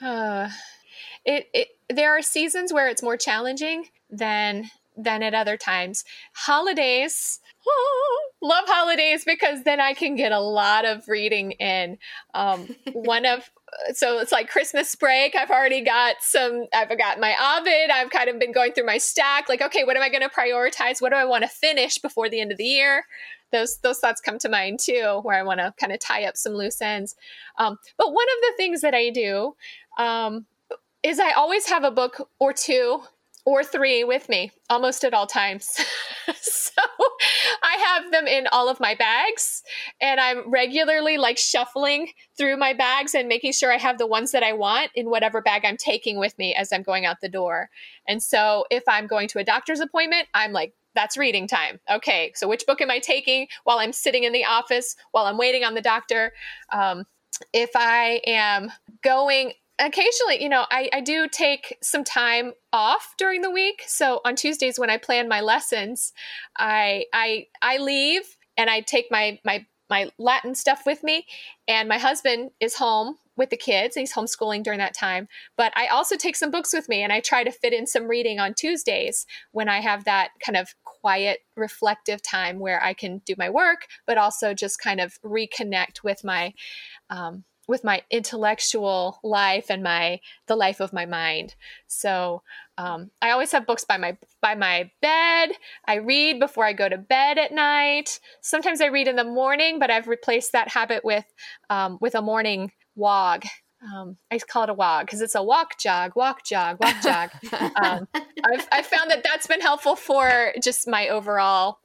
[0.00, 0.48] Uh,
[1.24, 6.04] it, it there are seasons where it's more challenging than than at other times.
[6.32, 11.98] Holidays, oh, love holidays because then I can get a lot of reading in.
[12.34, 13.50] Um, one of
[13.92, 15.34] so it's like Christmas break.
[15.34, 16.66] I've already got some.
[16.72, 17.90] I've got my Ovid.
[17.90, 19.48] I've kind of been going through my stack.
[19.48, 21.02] Like, okay, what am I going to prioritize?
[21.02, 23.04] What do I want to finish before the end of the year?
[23.52, 26.36] Those those thoughts come to mind too, where I want to kind of tie up
[26.36, 27.16] some loose ends.
[27.58, 29.56] Um, but one of the things that I do
[29.98, 30.46] um,
[31.02, 33.02] is I always have a book or two
[33.46, 35.68] or three with me almost at all times.
[36.34, 36.82] so
[37.62, 39.62] I have them in all of my bags
[40.00, 44.32] and I'm regularly like shuffling through my bags and making sure I have the ones
[44.32, 47.28] that I want in whatever bag I'm taking with me as I'm going out the
[47.28, 47.68] door.
[48.08, 51.80] And so if I'm going to a doctor's appointment, I'm like, that's reading time.
[51.90, 55.36] Okay, so which book am I taking while I'm sitting in the office, while I'm
[55.36, 56.32] waiting on the doctor?
[56.72, 57.04] Um,
[57.52, 58.70] if I am
[59.02, 63.82] going occasionally, you know, I, I do take some time off during the week.
[63.86, 66.12] So on Tuesdays when I plan my lessons,
[66.56, 71.26] I I I leave and I take my my my Latin stuff with me,
[71.68, 73.96] and my husband is home with the kids.
[73.96, 75.28] He's homeschooling during that time.
[75.56, 78.06] But I also take some books with me and I try to fit in some
[78.06, 83.18] reading on Tuesdays when I have that kind of quiet, reflective time where I can
[83.26, 86.54] do my work, but also just kind of reconnect with my
[87.10, 91.54] um, with my intellectual life and my the life of my mind.
[91.86, 92.42] So
[92.76, 95.50] um, i always have books by my by my bed.
[95.86, 98.20] I read before i go to bed at night.
[98.40, 101.26] Sometimes i read in the morning but i've replaced that habit with
[101.70, 103.44] um, with a morning wog
[103.84, 107.30] um, I call it a wog because it's a walk jog, walk jog, walk jog.
[107.82, 111.78] um, I've, I've found that that's been helpful for just my overall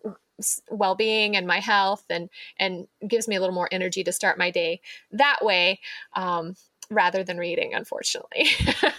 [0.70, 4.52] well-being and my health and and gives me a little more energy to start my
[4.52, 5.80] day that way
[6.16, 6.56] um,
[6.90, 8.46] rather than reading unfortunately.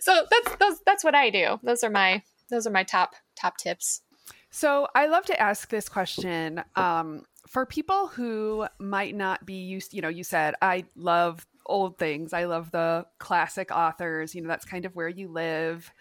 [0.00, 1.58] So that's those that's what i do.
[1.62, 4.02] Those are my those are my top top tips.
[4.50, 9.94] So i love to ask this question um, for people who might not be used
[9.94, 12.32] you know you said i love old things.
[12.32, 15.92] I love the classic authors you know that's kind of where you live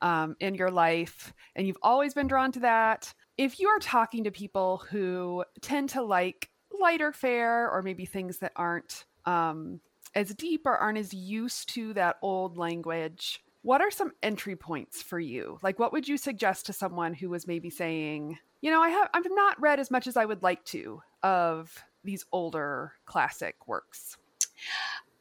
[0.00, 4.24] um, in your life and you've always been drawn to that if you are talking
[4.24, 9.80] to people who tend to like lighter fare or maybe things that aren't um,
[10.14, 15.02] as deep or aren't as used to that old language, what are some entry points
[15.02, 15.58] for you?
[15.62, 19.08] Like, what would you suggest to someone who was maybe saying, you know, I have
[19.14, 24.16] I've not read as much as I would like to of these older classic works.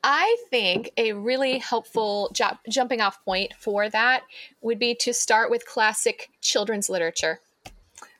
[0.04, 2.34] I think a really helpful
[2.70, 4.24] jumping off point for that
[4.62, 7.42] would be to start with classic children's literature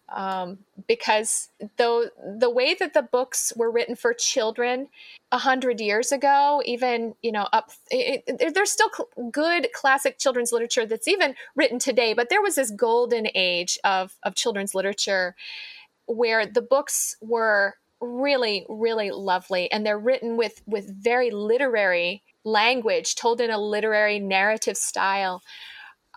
[0.10, 2.06] um, because though
[2.40, 4.88] the way that the books were written for children
[5.32, 10.18] a hundred years ago, even you know up, it, it, there's still cl- good classic
[10.18, 12.14] children's literature that's even written today.
[12.14, 15.36] But there was this golden age of of children's literature
[16.06, 23.16] where the books were really really lovely and they're written with with very literary language
[23.16, 25.42] told in a literary narrative style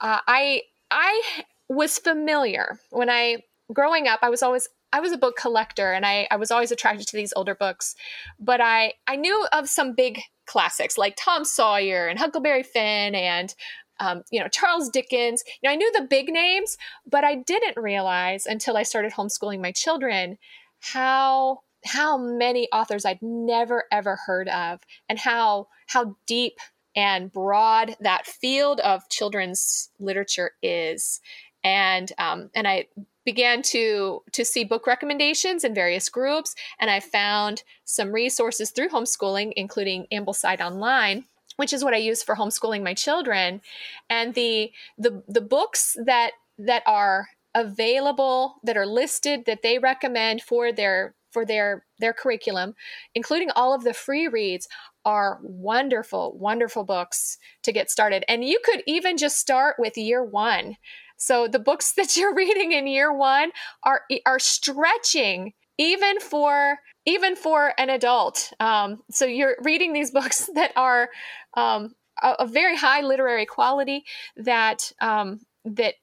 [0.02, 1.22] uh, i i
[1.68, 3.38] was familiar when i
[3.72, 6.72] growing up, I was always I was a book collector and I, I was always
[6.72, 7.94] attracted to these older books.
[8.40, 13.54] But I, I knew of some big classics like Tom Sawyer and Huckleberry Finn and
[14.00, 15.44] um, you know Charles Dickens.
[15.62, 16.76] You know, I knew the big names,
[17.08, 20.38] but I didn't realize until I started homeschooling my children
[20.80, 26.54] how how many authors I'd never ever heard of and how how deep
[26.96, 31.20] and broad that field of children's literature is
[31.62, 32.86] and um, and I
[33.24, 38.88] began to to see book recommendations in various groups and i found some resources through
[38.88, 41.24] homeschooling including ambleside online
[41.60, 43.60] which is what i use for homeschooling my children.
[44.08, 50.40] And the the the books that that are available that are listed that they recommend
[50.42, 52.74] for their for their their curriculum
[53.14, 54.68] including all of the free reads
[55.04, 58.24] are wonderful wonderful books to get started.
[58.26, 60.76] And you could even just start with year 1
[61.20, 63.50] so the books that you're reading in year one
[63.84, 68.52] are are stretching even for even for an adult.
[68.60, 71.08] Um, so you're reading these books that are
[71.54, 74.04] um, a, a, very high literary quality
[74.36, 75.94] that um, that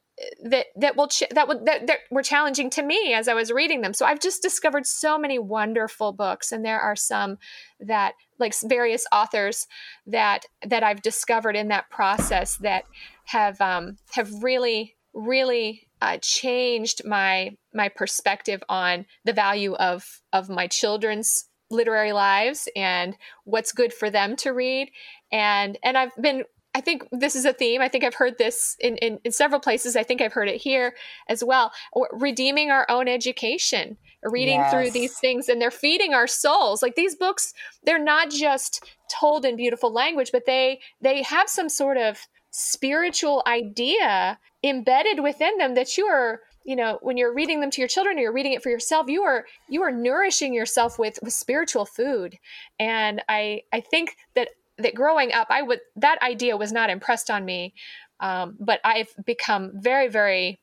[0.43, 3.51] that that will ch- that would that, that were challenging to me as I was
[3.51, 3.93] reading them.
[3.93, 7.37] So I've just discovered so many wonderful books, and there are some
[7.79, 9.67] that like various authors
[10.07, 12.85] that that I've discovered in that process that
[13.25, 20.47] have um, have really really uh, changed my my perspective on the value of of
[20.47, 24.89] my children's literary lives and what's good for them to read
[25.31, 26.43] and and I've been
[26.75, 27.81] I think this is a theme.
[27.81, 29.95] I think I've heard this in, in, in several places.
[29.95, 30.93] I think I've heard it here
[31.27, 31.71] as well.
[32.11, 34.71] Redeeming our own education, reading yes.
[34.71, 36.83] through these things, and they're feeding our souls.
[36.83, 37.51] Like these books,
[37.83, 42.19] they're not just told in beautiful language, but they they have some sort of
[42.59, 47.79] spiritual idea embedded within them that you are you know when you're reading them to
[47.79, 51.19] your children or you're reading it for yourself you are you are nourishing yourself with
[51.21, 52.39] with spiritual food.
[52.79, 54.49] And i i think that
[54.79, 57.75] that growing up i would that idea was not impressed on me.
[58.19, 60.59] Um, but i've become very very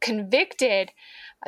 [0.00, 0.90] convicted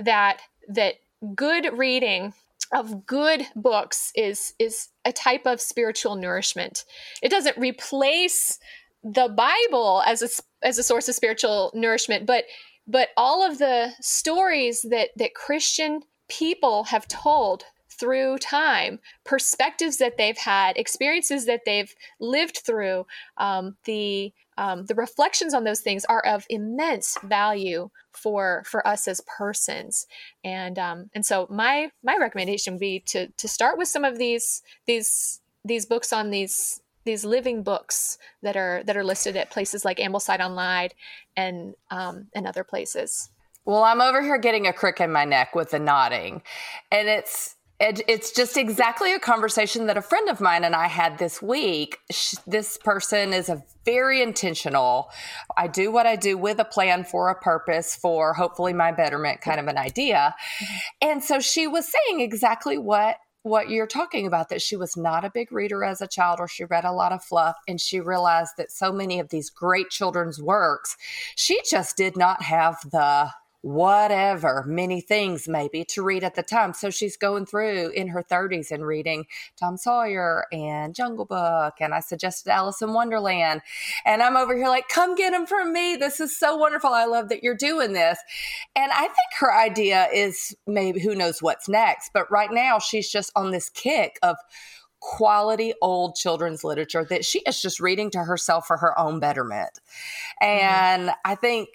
[0.01, 0.95] that that
[1.35, 2.35] good reading
[2.73, 6.85] of good books is is a type of spiritual nourishment.
[7.21, 8.61] It doesn't replace
[9.05, 10.29] the bible as a
[10.67, 12.45] as a source of spiritual nourishment but
[12.89, 20.17] but all of the stories that that Christian people have told through time, perspectives that
[20.17, 26.05] they've had, experiences that they've lived through, um, the um, the reflections on those things
[26.07, 30.07] are of immense value for for us as persons.
[30.43, 34.19] And um, and so my my recommendation would be to to start with some of
[34.19, 39.51] these these these books on these these living books that are that are listed at
[39.51, 40.91] places like Ambleside Online
[41.37, 43.31] and um, and other places.
[43.65, 46.43] Well, I'm over here getting a crick in my neck with the nodding,
[46.91, 50.89] and it's it, it's just exactly a conversation that a friend of mine and I
[50.89, 51.99] had this week.
[52.11, 55.11] She, this person is a very intentional.
[55.57, 59.43] I do what I do with a plan for a purpose for hopefully my betterment
[59.43, 60.35] kind of an idea.
[61.01, 63.17] And so she was saying exactly what
[63.49, 66.47] what you're talking about that she was not a big reader as a child or
[66.47, 69.91] she read a lot of fluff and she realized that so many of these great
[69.91, 70.97] children's works
[71.37, 73.31] she just did not have the
[73.63, 76.73] whatever, many things maybe to read at the time.
[76.73, 79.27] So she's going through in her 30s and reading
[79.59, 81.75] Tom Sawyer and Jungle Book.
[81.81, 83.63] And I suggested Alice in Wonderland.
[84.05, 85.97] And I'm over here like, come get them from me.
[85.97, 86.91] This is so wonderful.
[86.91, 88.19] I love that you're doing this.
[88.77, 92.11] And I think her idea is maybe who knows what's next.
[92.15, 94.37] But right now, she's just on this kick of,
[95.01, 99.71] quality old children's literature that she is just reading to herself for her own betterment.
[100.43, 100.45] Mm-hmm.
[100.45, 101.21] And mm-hmm.
[101.25, 101.69] I think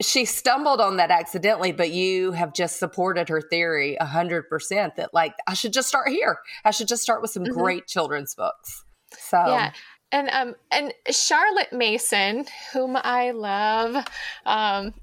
[0.00, 4.96] she stumbled on that accidentally, but you have just supported her theory a hundred percent
[4.96, 6.38] that like I should just start here.
[6.64, 7.58] I should just start with some mm-hmm.
[7.58, 8.84] great children's books.
[9.18, 9.72] So yeah.
[10.12, 14.04] And um and Charlotte Mason, whom I love,
[14.46, 14.94] um,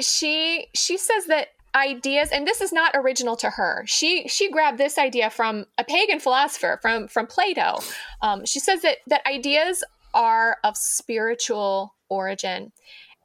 [0.00, 4.76] she she says that ideas and this is not original to her she she grabbed
[4.76, 7.78] this idea from a pagan philosopher from from plato
[8.20, 9.82] um, she says that that ideas
[10.12, 12.70] are of spiritual origin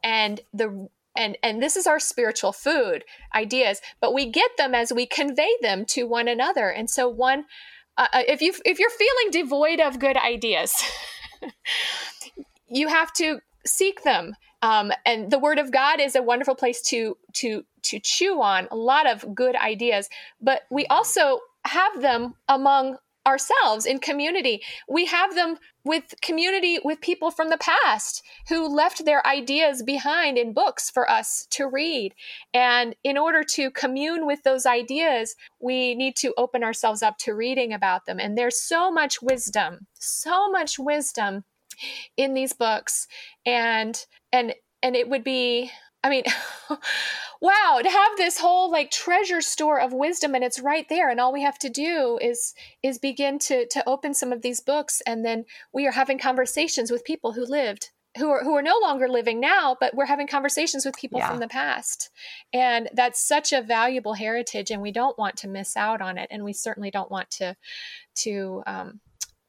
[0.01, 0.88] and the
[1.18, 3.03] and and this is our spiritual food
[3.36, 6.70] ideas but we get them as we convey them to one another.
[6.70, 7.45] And so one
[7.97, 10.74] uh, uh if you if you're feeling devoid of good ideas
[12.68, 14.34] you have to seek them.
[14.63, 18.68] Um, and the word of god is a wonderful place to to to chew on
[18.72, 20.09] a lot of good ideas
[20.41, 22.97] but we also have them among
[23.28, 24.61] ourselves in community.
[24.88, 30.38] We have them with community with people from the past who left their ideas behind
[30.38, 32.13] in books for us to read.
[32.53, 37.34] And in order to commune with those ideas, we need to open ourselves up to
[37.34, 38.19] reading about them.
[38.19, 41.43] And there's so much wisdom, so much wisdom
[42.15, 43.07] in these books.
[43.45, 45.71] And and and it would be
[46.03, 46.23] I mean,
[47.41, 51.19] wow, to have this whole like treasure store of wisdom and it's right there and
[51.19, 55.01] all we have to do is is begin to to open some of these books
[55.05, 58.77] and then we are having conversations with people who lived who are who are no
[58.81, 61.29] longer living now, but we're having conversations with people yeah.
[61.29, 62.09] from the past.
[62.53, 66.27] And that's such a valuable heritage and we don't want to miss out on it
[66.31, 67.55] and we certainly don't want to
[68.15, 68.99] to um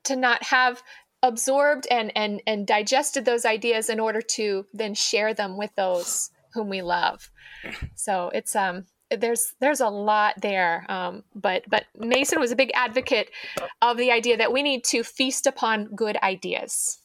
[0.04, 0.82] to not have
[1.22, 6.30] absorbed and and and digested those ideas in order to then share them with those
[6.54, 7.30] whom we love.
[7.94, 12.70] So it's um there's there's a lot there um, but but mason was a big
[12.74, 13.30] advocate
[13.82, 16.98] of the idea that we need to feast upon good ideas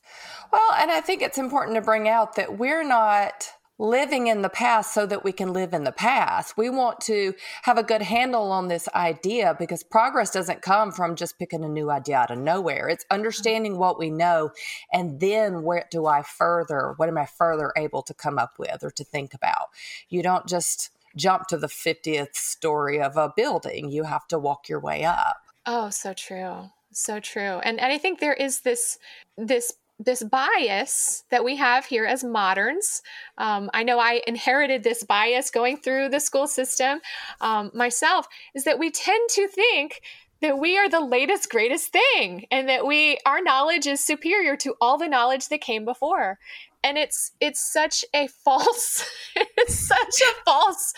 [0.51, 3.49] well and i think it's important to bring out that we're not
[3.79, 6.55] living in the past so that we can live in the past.
[6.57, 11.15] We want to have a good handle on this idea because progress doesn't come from
[11.15, 12.87] just picking a new idea out of nowhere.
[12.87, 14.51] It's understanding what we know
[14.91, 18.83] and then where do I further, what am I further able to come up with
[18.83, 19.69] or to think about?
[20.07, 23.91] You don't just jump to the 50th story of a building.
[23.91, 25.37] You have to walk your way up.
[25.65, 26.69] Oh, so true.
[26.91, 27.59] So true.
[27.63, 28.99] And and I think there is this
[29.37, 33.01] this this bias that we have here as moderns.
[33.37, 36.99] Um, I know I inherited this bias going through the school system
[37.41, 40.01] um, myself, is that we tend to think
[40.41, 44.75] that we are the latest greatest thing and that we our knowledge is superior to
[44.81, 46.37] all the knowledge that came before
[46.83, 50.93] and it's it's such a false it's such a false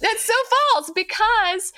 [0.00, 0.34] that's so
[0.72, 1.72] false because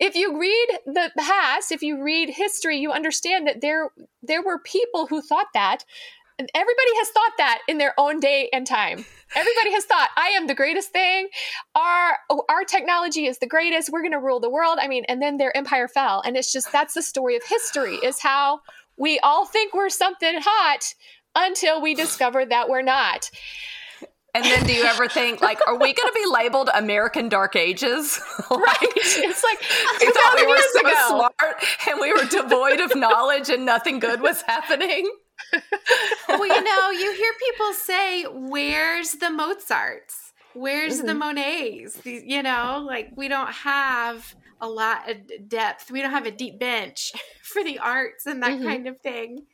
[0.00, 3.90] if you read the past if you read history you understand that there
[4.22, 5.84] there were people who thought that.
[6.54, 9.04] Everybody has thought that in their own day and time.
[9.34, 11.28] Everybody has thought i am the greatest thing.
[11.74, 12.16] Our
[12.48, 13.90] our technology is the greatest.
[13.90, 14.78] We're going to rule the world.
[14.80, 16.22] I mean and then their empire fell.
[16.24, 18.60] And it's just that's the story of history is how
[18.96, 20.94] we all think we're something hot
[21.34, 23.30] until we discover that we're not
[24.72, 28.20] do you ever think like, are we going to be labeled American Dark Ages?
[28.50, 28.92] like, right.
[28.96, 29.60] It's like
[30.00, 31.06] we thought we were so ago.
[31.08, 35.10] smart and we were devoid of knowledge and nothing good was happening
[36.28, 40.32] well, you know, you hear people say, "Where's the Mozarts?
[40.54, 41.06] Where's mm-hmm.
[41.06, 45.90] the Monets?" These, you know, like we don't have a lot of depth.
[45.90, 47.12] We don't have a deep bench
[47.42, 48.66] for the arts and that mm-hmm.
[48.66, 49.46] kind of thing.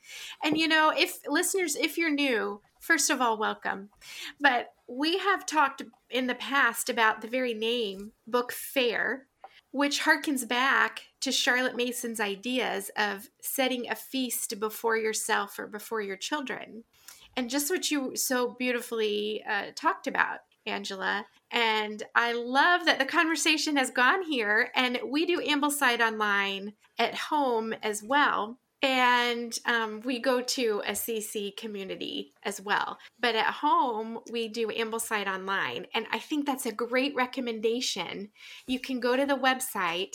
[0.43, 3.91] And you know, if listeners, if you're new, first of all, welcome.
[4.41, 9.23] But we have talked in the past about the very name BookFare
[9.77, 16.01] which harkens back to Charlotte Mason's ideas of setting a feast before yourself or before
[16.01, 16.85] your children.
[17.37, 21.27] And just what you so beautifully uh, talked about, Angela.
[21.51, 27.15] And I love that the conversation has gone here, and we do Ambleside Online at
[27.15, 32.99] home as well and um, we go to a CC community as well.
[33.19, 38.31] But at home, we do Ambleside Online, and I think that's a great recommendation.
[38.69, 40.13] You can go to the website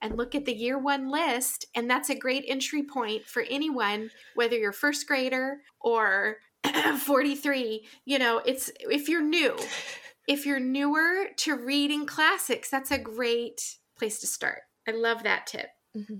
[0.00, 4.12] and look at the year one list, and that's a great entry point for anyone,
[4.36, 6.36] whether you're first grader or
[7.00, 7.84] 43.
[8.04, 9.56] You know, it's if you're new,
[10.28, 14.60] if you're newer to reading classics, that's a great place to start.
[14.86, 15.70] I love that tip.
[15.96, 16.18] Mm-hmm.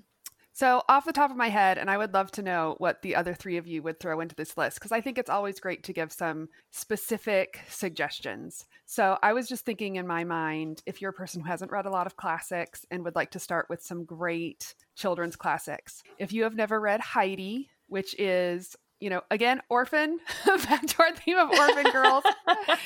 [0.62, 3.16] So, off the top of my head, and I would love to know what the
[3.16, 5.82] other three of you would throw into this list because I think it's always great
[5.82, 8.64] to give some specific suggestions.
[8.86, 11.86] So, I was just thinking in my mind if you're a person who hasn't read
[11.86, 16.32] a lot of classics and would like to start with some great children's classics, if
[16.32, 21.38] you have never read Heidi, which is, you know, again, orphan, back to our theme
[21.38, 22.22] of orphan girls.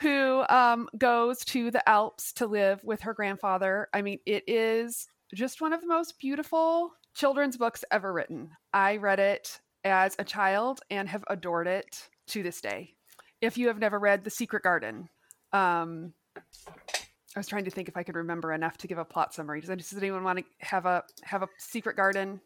[0.00, 3.88] who um, goes to the Alps to live with her grandfather.
[3.92, 8.50] I mean, it is just one of the most beautiful children's books ever written.
[8.72, 12.94] I read it as a child and have adored it to this day.
[13.40, 15.08] If you have never read The Secret Garden,
[15.52, 19.34] um, I was trying to think if I could remember enough to give a plot
[19.34, 19.60] summary.
[19.60, 22.40] Does, does anyone want to have a have a secret garden?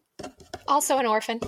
[0.69, 1.41] Also an orphan.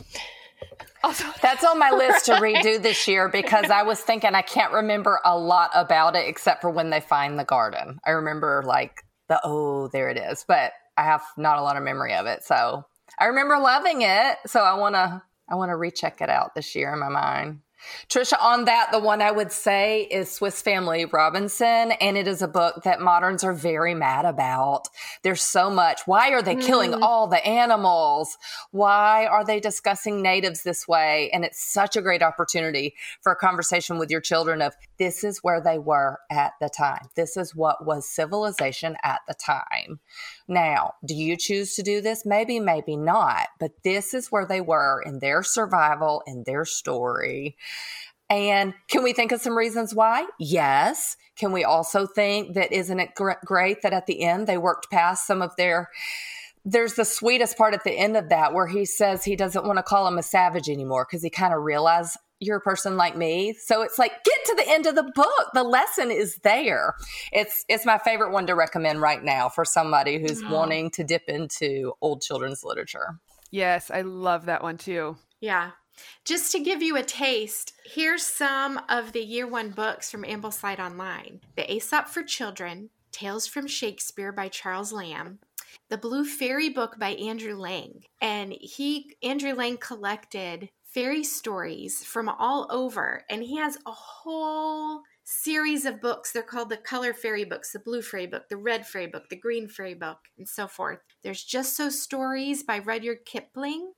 [1.02, 4.72] Also, that's on my list to redo this year because I was thinking I can't
[4.72, 7.98] remember a lot about it except for when they find the garden.
[8.06, 11.82] I remember like the oh, there it is, but I have not a lot of
[11.82, 12.44] memory of it.
[12.44, 12.84] So
[13.18, 14.38] I remember loving it.
[14.46, 17.60] So I want to I want to recheck it out this year in my mind.
[18.08, 22.42] Trisha, on that, the one I would say is Swiss Family Robinson, and it is
[22.42, 24.88] a book that moderns are very mad about.
[25.22, 26.00] There's so much.
[26.06, 27.02] Why are they killing mm.
[27.02, 28.36] all the animals?
[28.70, 31.30] Why are they discussing natives this way?
[31.32, 35.40] And it's such a great opportunity for a conversation with your children of this is
[35.42, 37.08] where they were at the time.
[37.16, 40.00] This is what was civilization at the time.
[40.46, 42.26] Now, do you choose to do this?
[42.26, 47.56] Maybe, maybe not, but this is where they were in their survival, in their story.
[48.28, 50.26] And can we think of some reasons why?
[50.38, 51.16] Yes.
[51.36, 55.26] Can we also think that isn't it great that at the end they worked past
[55.26, 55.90] some of their
[56.66, 59.76] there's the sweetest part at the end of that where he says he doesn't want
[59.76, 63.16] to call him a savage anymore because he kind of realized you're a person like
[63.16, 63.54] me.
[63.54, 65.50] So it's like get to the end of the book.
[65.54, 66.94] The lesson is there.
[67.32, 70.52] It's it's my favorite one to recommend right now for somebody who's oh.
[70.52, 73.18] wanting to dip into old children's literature.
[73.50, 75.16] Yes, I love that one too.
[75.40, 75.72] Yeah.
[76.24, 80.80] Just to give you a taste, here's some of the year one books from Ambleside
[80.80, 85.38] Online The Aesop for Children, Tales from Shakespeare by Charles Lamb,
[85.90, 88.02] The Blue Fairy Book by Andrew Lang.
[88.20, 95.02] And he, Andrew Lang, collected fairy stories from all over, and he has a whole
[95.24, 96.30] series of books.
[96.30, 99.36] They're called the color fairy books, the blue fairy book, the red fairy book, the
[99.36, 101.00] green fairy book, and so forth.
[101.24, 103.92] There's Just So Stories by Rudyard Kipling,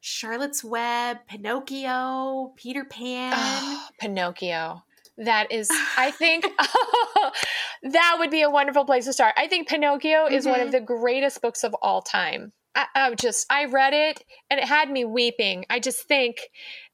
[0.00, 3.32] Charlotte's Web, Pinocchio, Peter Pan.
[3.34, 4.84] Oh, Pinocchio.
[5.18, 6.44] That is, I think,
[7.82, 9.34] that would be a wonderful place to start.
[9.36, 10.34] I think Pinocchio mm-hmm.
[10.34, 10.72] is one of mm-hmm.
[10.72, 12.52] the greatest books of all time.
[12.76, 15.64] I, I just I read it and it had me weeping.
[15.70, 16.50] I just think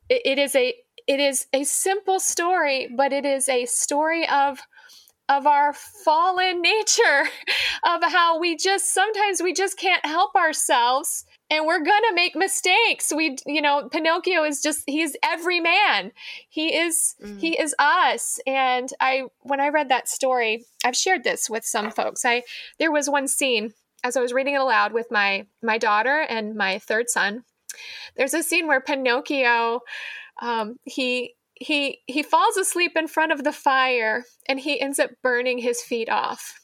[0.08, 0.74] it, it is a
[1.08, 4.60] it is a simple story, but it is a story of
[5.28, 7.28] of our fallen nature,
[7.84, 13.12] of how we just sometimes we just can't help ourselves and we're gonna make mistakes.
[13.14, 16.12] We you know pinocchio is just he's every man.
[16.48, 17.40] He is mm.
[17.40, 18.38] he is us.
[18.46, 22.24] And i when i read that story i've shared this with some folks.
[22.24, 22.42] I
[22.78, 23.74] there was one scene
[24.04, 27.44] as i was reading it aloud with my my daughter and my third son
[28.16, 29.80] there's a scene where pinocchio
[30.40, 35.10] um, he he he falls asleep in front of the fire and he ends up
[35.22, 36.60] burning his feet off.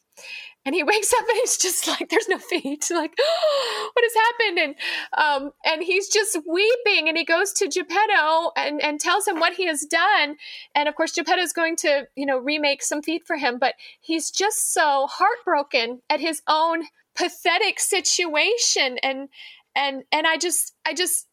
[0.67, 2.91] And he wakes up and he's just like there's no feet.
[2.91, 4.59] Like oh, what has happened?
[4.59, 9.39] And um and he's just weeping and he goes to geppetto and and tells him
[9.39, 10.37] what he has done.
[10.75, 13.75] And of course geppetto is going to you know remake some feet for him but
[14.01, 16.85] he's just so heartbroken at his own
[17.19, 19.29] pathetic situation and
[19.75, 21.27] and and i just i just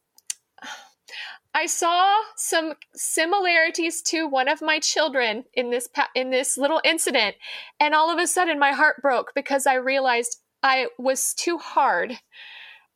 [1.56, 6.82] I saw some similarities to one of my children in this pa- in this little
[6.84, 7.38] incident,
[7.80, 12.20] and all of a sudden my heart broke because I realized I was too hard.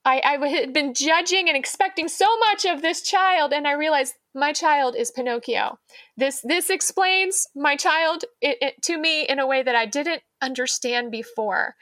[0.03, 4.15] I, I had been judging and expecting so much of this child, and I realized
[4.35, 5.79] my child is Pinocchio.
[6.17, 10.21] This this explains my child it, it, to me in a way that I didn't
[10.41, 11.75] understand before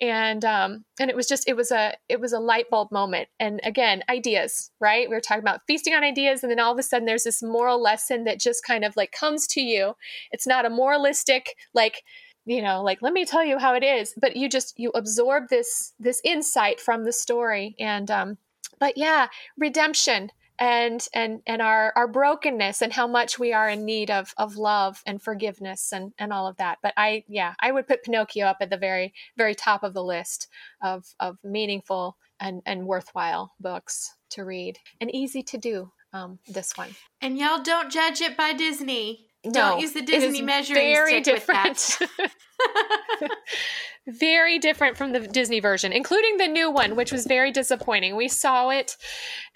[0.00, 3.28] and um, and it was just it was a it was a light bulb moment.
[3.38, 5.08] And again ideas right?
[5.08, 7.42] We were talking about feasting on ideas and then all of a sudden there's this
[7.42, 9.94] moral lesson that just kind of like comes to you.
[10.32, 12.02] It's not a moralistic like
[12.46, 15.44] you know like let me tell you how it is but you just you absorb
[15.50, 17.76] this this insight from the story.
[17.78, 18.38] And um
[18.78, 19.28] but yeah
[19.58, 20.30] redemption
[20.60, 24.56] and and and our our brokenness and how much we are in need of of
[24.56, 26.78] love and forgiveness and and all of that.
[26.82, 30.04] But i yeah i would put pinocchio up at the very very top of the
[30.04, 30.48] list
[30.82, 36.76] of of meaningful and and worthwhile books to read and easy to do um this
[36.76, 36.90] one.
[37.22, 41.24] And y'all don't judge it by disney no, don't use the disney measuring very stick
[41.24, 41.96] different.
[42.00, 43.30] with that
[44.06, 48.16] very different from the Disney version, including the new one, which was very disappointing.
[48.16, 48.96] We saw it,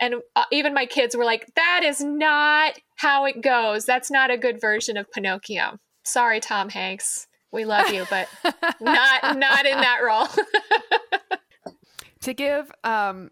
[0.01, 3.85] and uh, even my kids were like, "That is not how it goes.
[3.85, 7.27] That's not a good version of Pinocchio." Sorry, Tom Hanks.
[7.53, 8.29] We love you, but
[8.81, 10.29] not not in that role.
[12.23, 13.31] to give um,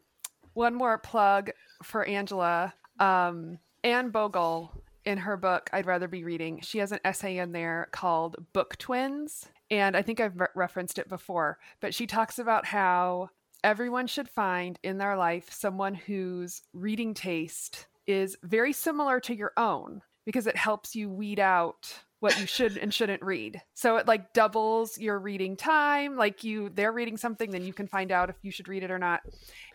[0.54, 1.50] one more plug
[1.82, 7.00] for Angela, um, Anne Bogel in her book I'd Rather Be Reading, she has an
[7.04, 11.94] essay in there called Book Twins and I think I've re- referenced it before, but
[11.94, 13.30] she talks about how
[13.64, 19.52] everyone should find in their life someone whose reading taste is very similar to your
[19.56, 23.60] own because it helps you weed out what you should and shouldn't read.
[23.74, 26.16] So it like doubles your reading time.
[26.16, 28.92] Like you they're reading something then you can find out if you should read it
[28.92, 29.22] or not.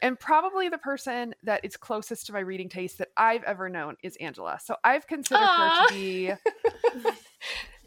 [0.02, 3.98] And probably the person that is closest to my reading taste that I've ever known
[4.02, 4.60] is Angela.
[4.64, 5.58] So I've considered Aww.
[5.58, 6.32] her to be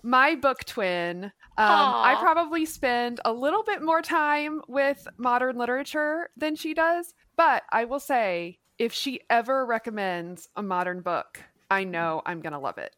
[0.03, 1.25] my book twin.
[1.25, 7.15] Um, I probably spend a little bit more time with modern literature than she does,
[7.35, 12.53] but I will say if she ever recommends a modern book, I know I'm going
[12.53, 12.95] to love it.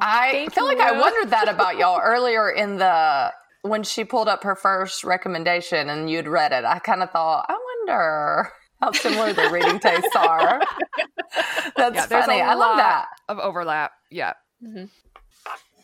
[0.00, 0.78] I feel you.
[0.78, 5.04] like I wondered that about y'all earlier in the when she pulled up her first
[5.04, 6.64] recommendation and you'd read it.
[6.64, 10.60] I kind of thought, I wonder how similar their reading tastes are.
[11.76, 12.40] That's yeah, funny.
[12.42, 13.92] I love that of overlap.
[14.10, 14.34] Yeah.
[14.62, 14.84] Mm-hmm.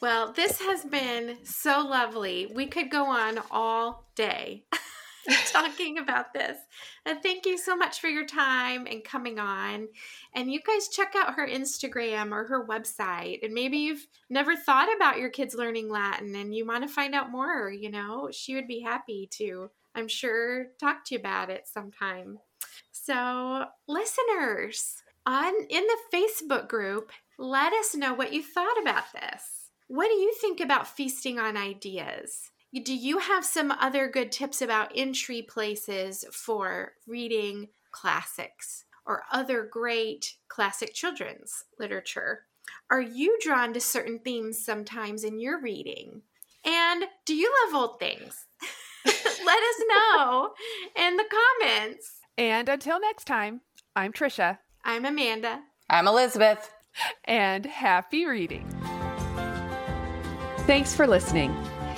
[0.03, 2.51] Well, this has been so lovely.
[2.55, 4.65] We could go on all day
[5.53, 6.57] talking about this.
[7.07, 9.89] And thank you so much for your time and coming on.
[10.35, 13.41] And you guys check out her Instagram or her website.
[13.43, 17.15] And maybe you've never thought about your kids learning Latin and you want to find
[17.15, 21.51] out more, you know, she would be happy to, I'm sure, talk to you about
[21.51, 22.39] it sometime.
[22.93, 29.71] So, listeners, on in the Facebook group, let us know what you thought about this.
[29.89, 32.51] What do you think about feasting on ideas?
[32.73, 39.69] Do you have some other good tips about entry places for reading classics or other
[39.69, 42.45] great classic children's literature?
[42.89, 46.23] Are you drawn to certain themes sometimes in your reading?
[46.65, 48.47] And do you love old things?
[49.05, 50.51] Let us know
[50.95, 51.25] in the
[51.61, 52.21] comments.
[52.39, 53.63] And until next time,
[53.97, 54.59] I'm Trisha.
[54.85, 55.61] I'm Amanda.
[55.89, 56.71] I'm Elizabeth.
[57.25, 58.65] And happy reading.
[60.67, 61.53] Thanks for listening.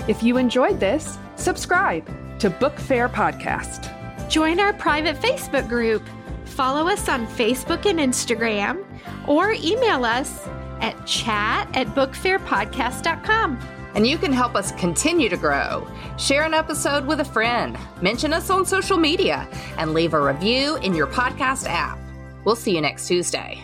[0.09, 2.07] If you enjoyed this, subscribe
[2.41, 3.89] to BookFare Podcast.
[4.29, 6.03] Join our private Facebook group.
[6.45, 8.85] Follow us on Facebook and Instagram,
[9.29, 10.47] or email us
[10.81, 13.59] at chat at bookfarepodcast.com.
[13.95, 15.87] And you can help us continue to grow.
[16.19, 19.47] Share an episode with a friend, mention us on social media,
[19.77, 21.99] and leave a review in your podcast app.
[22.45, 23.63] We'll see you next Tuesday.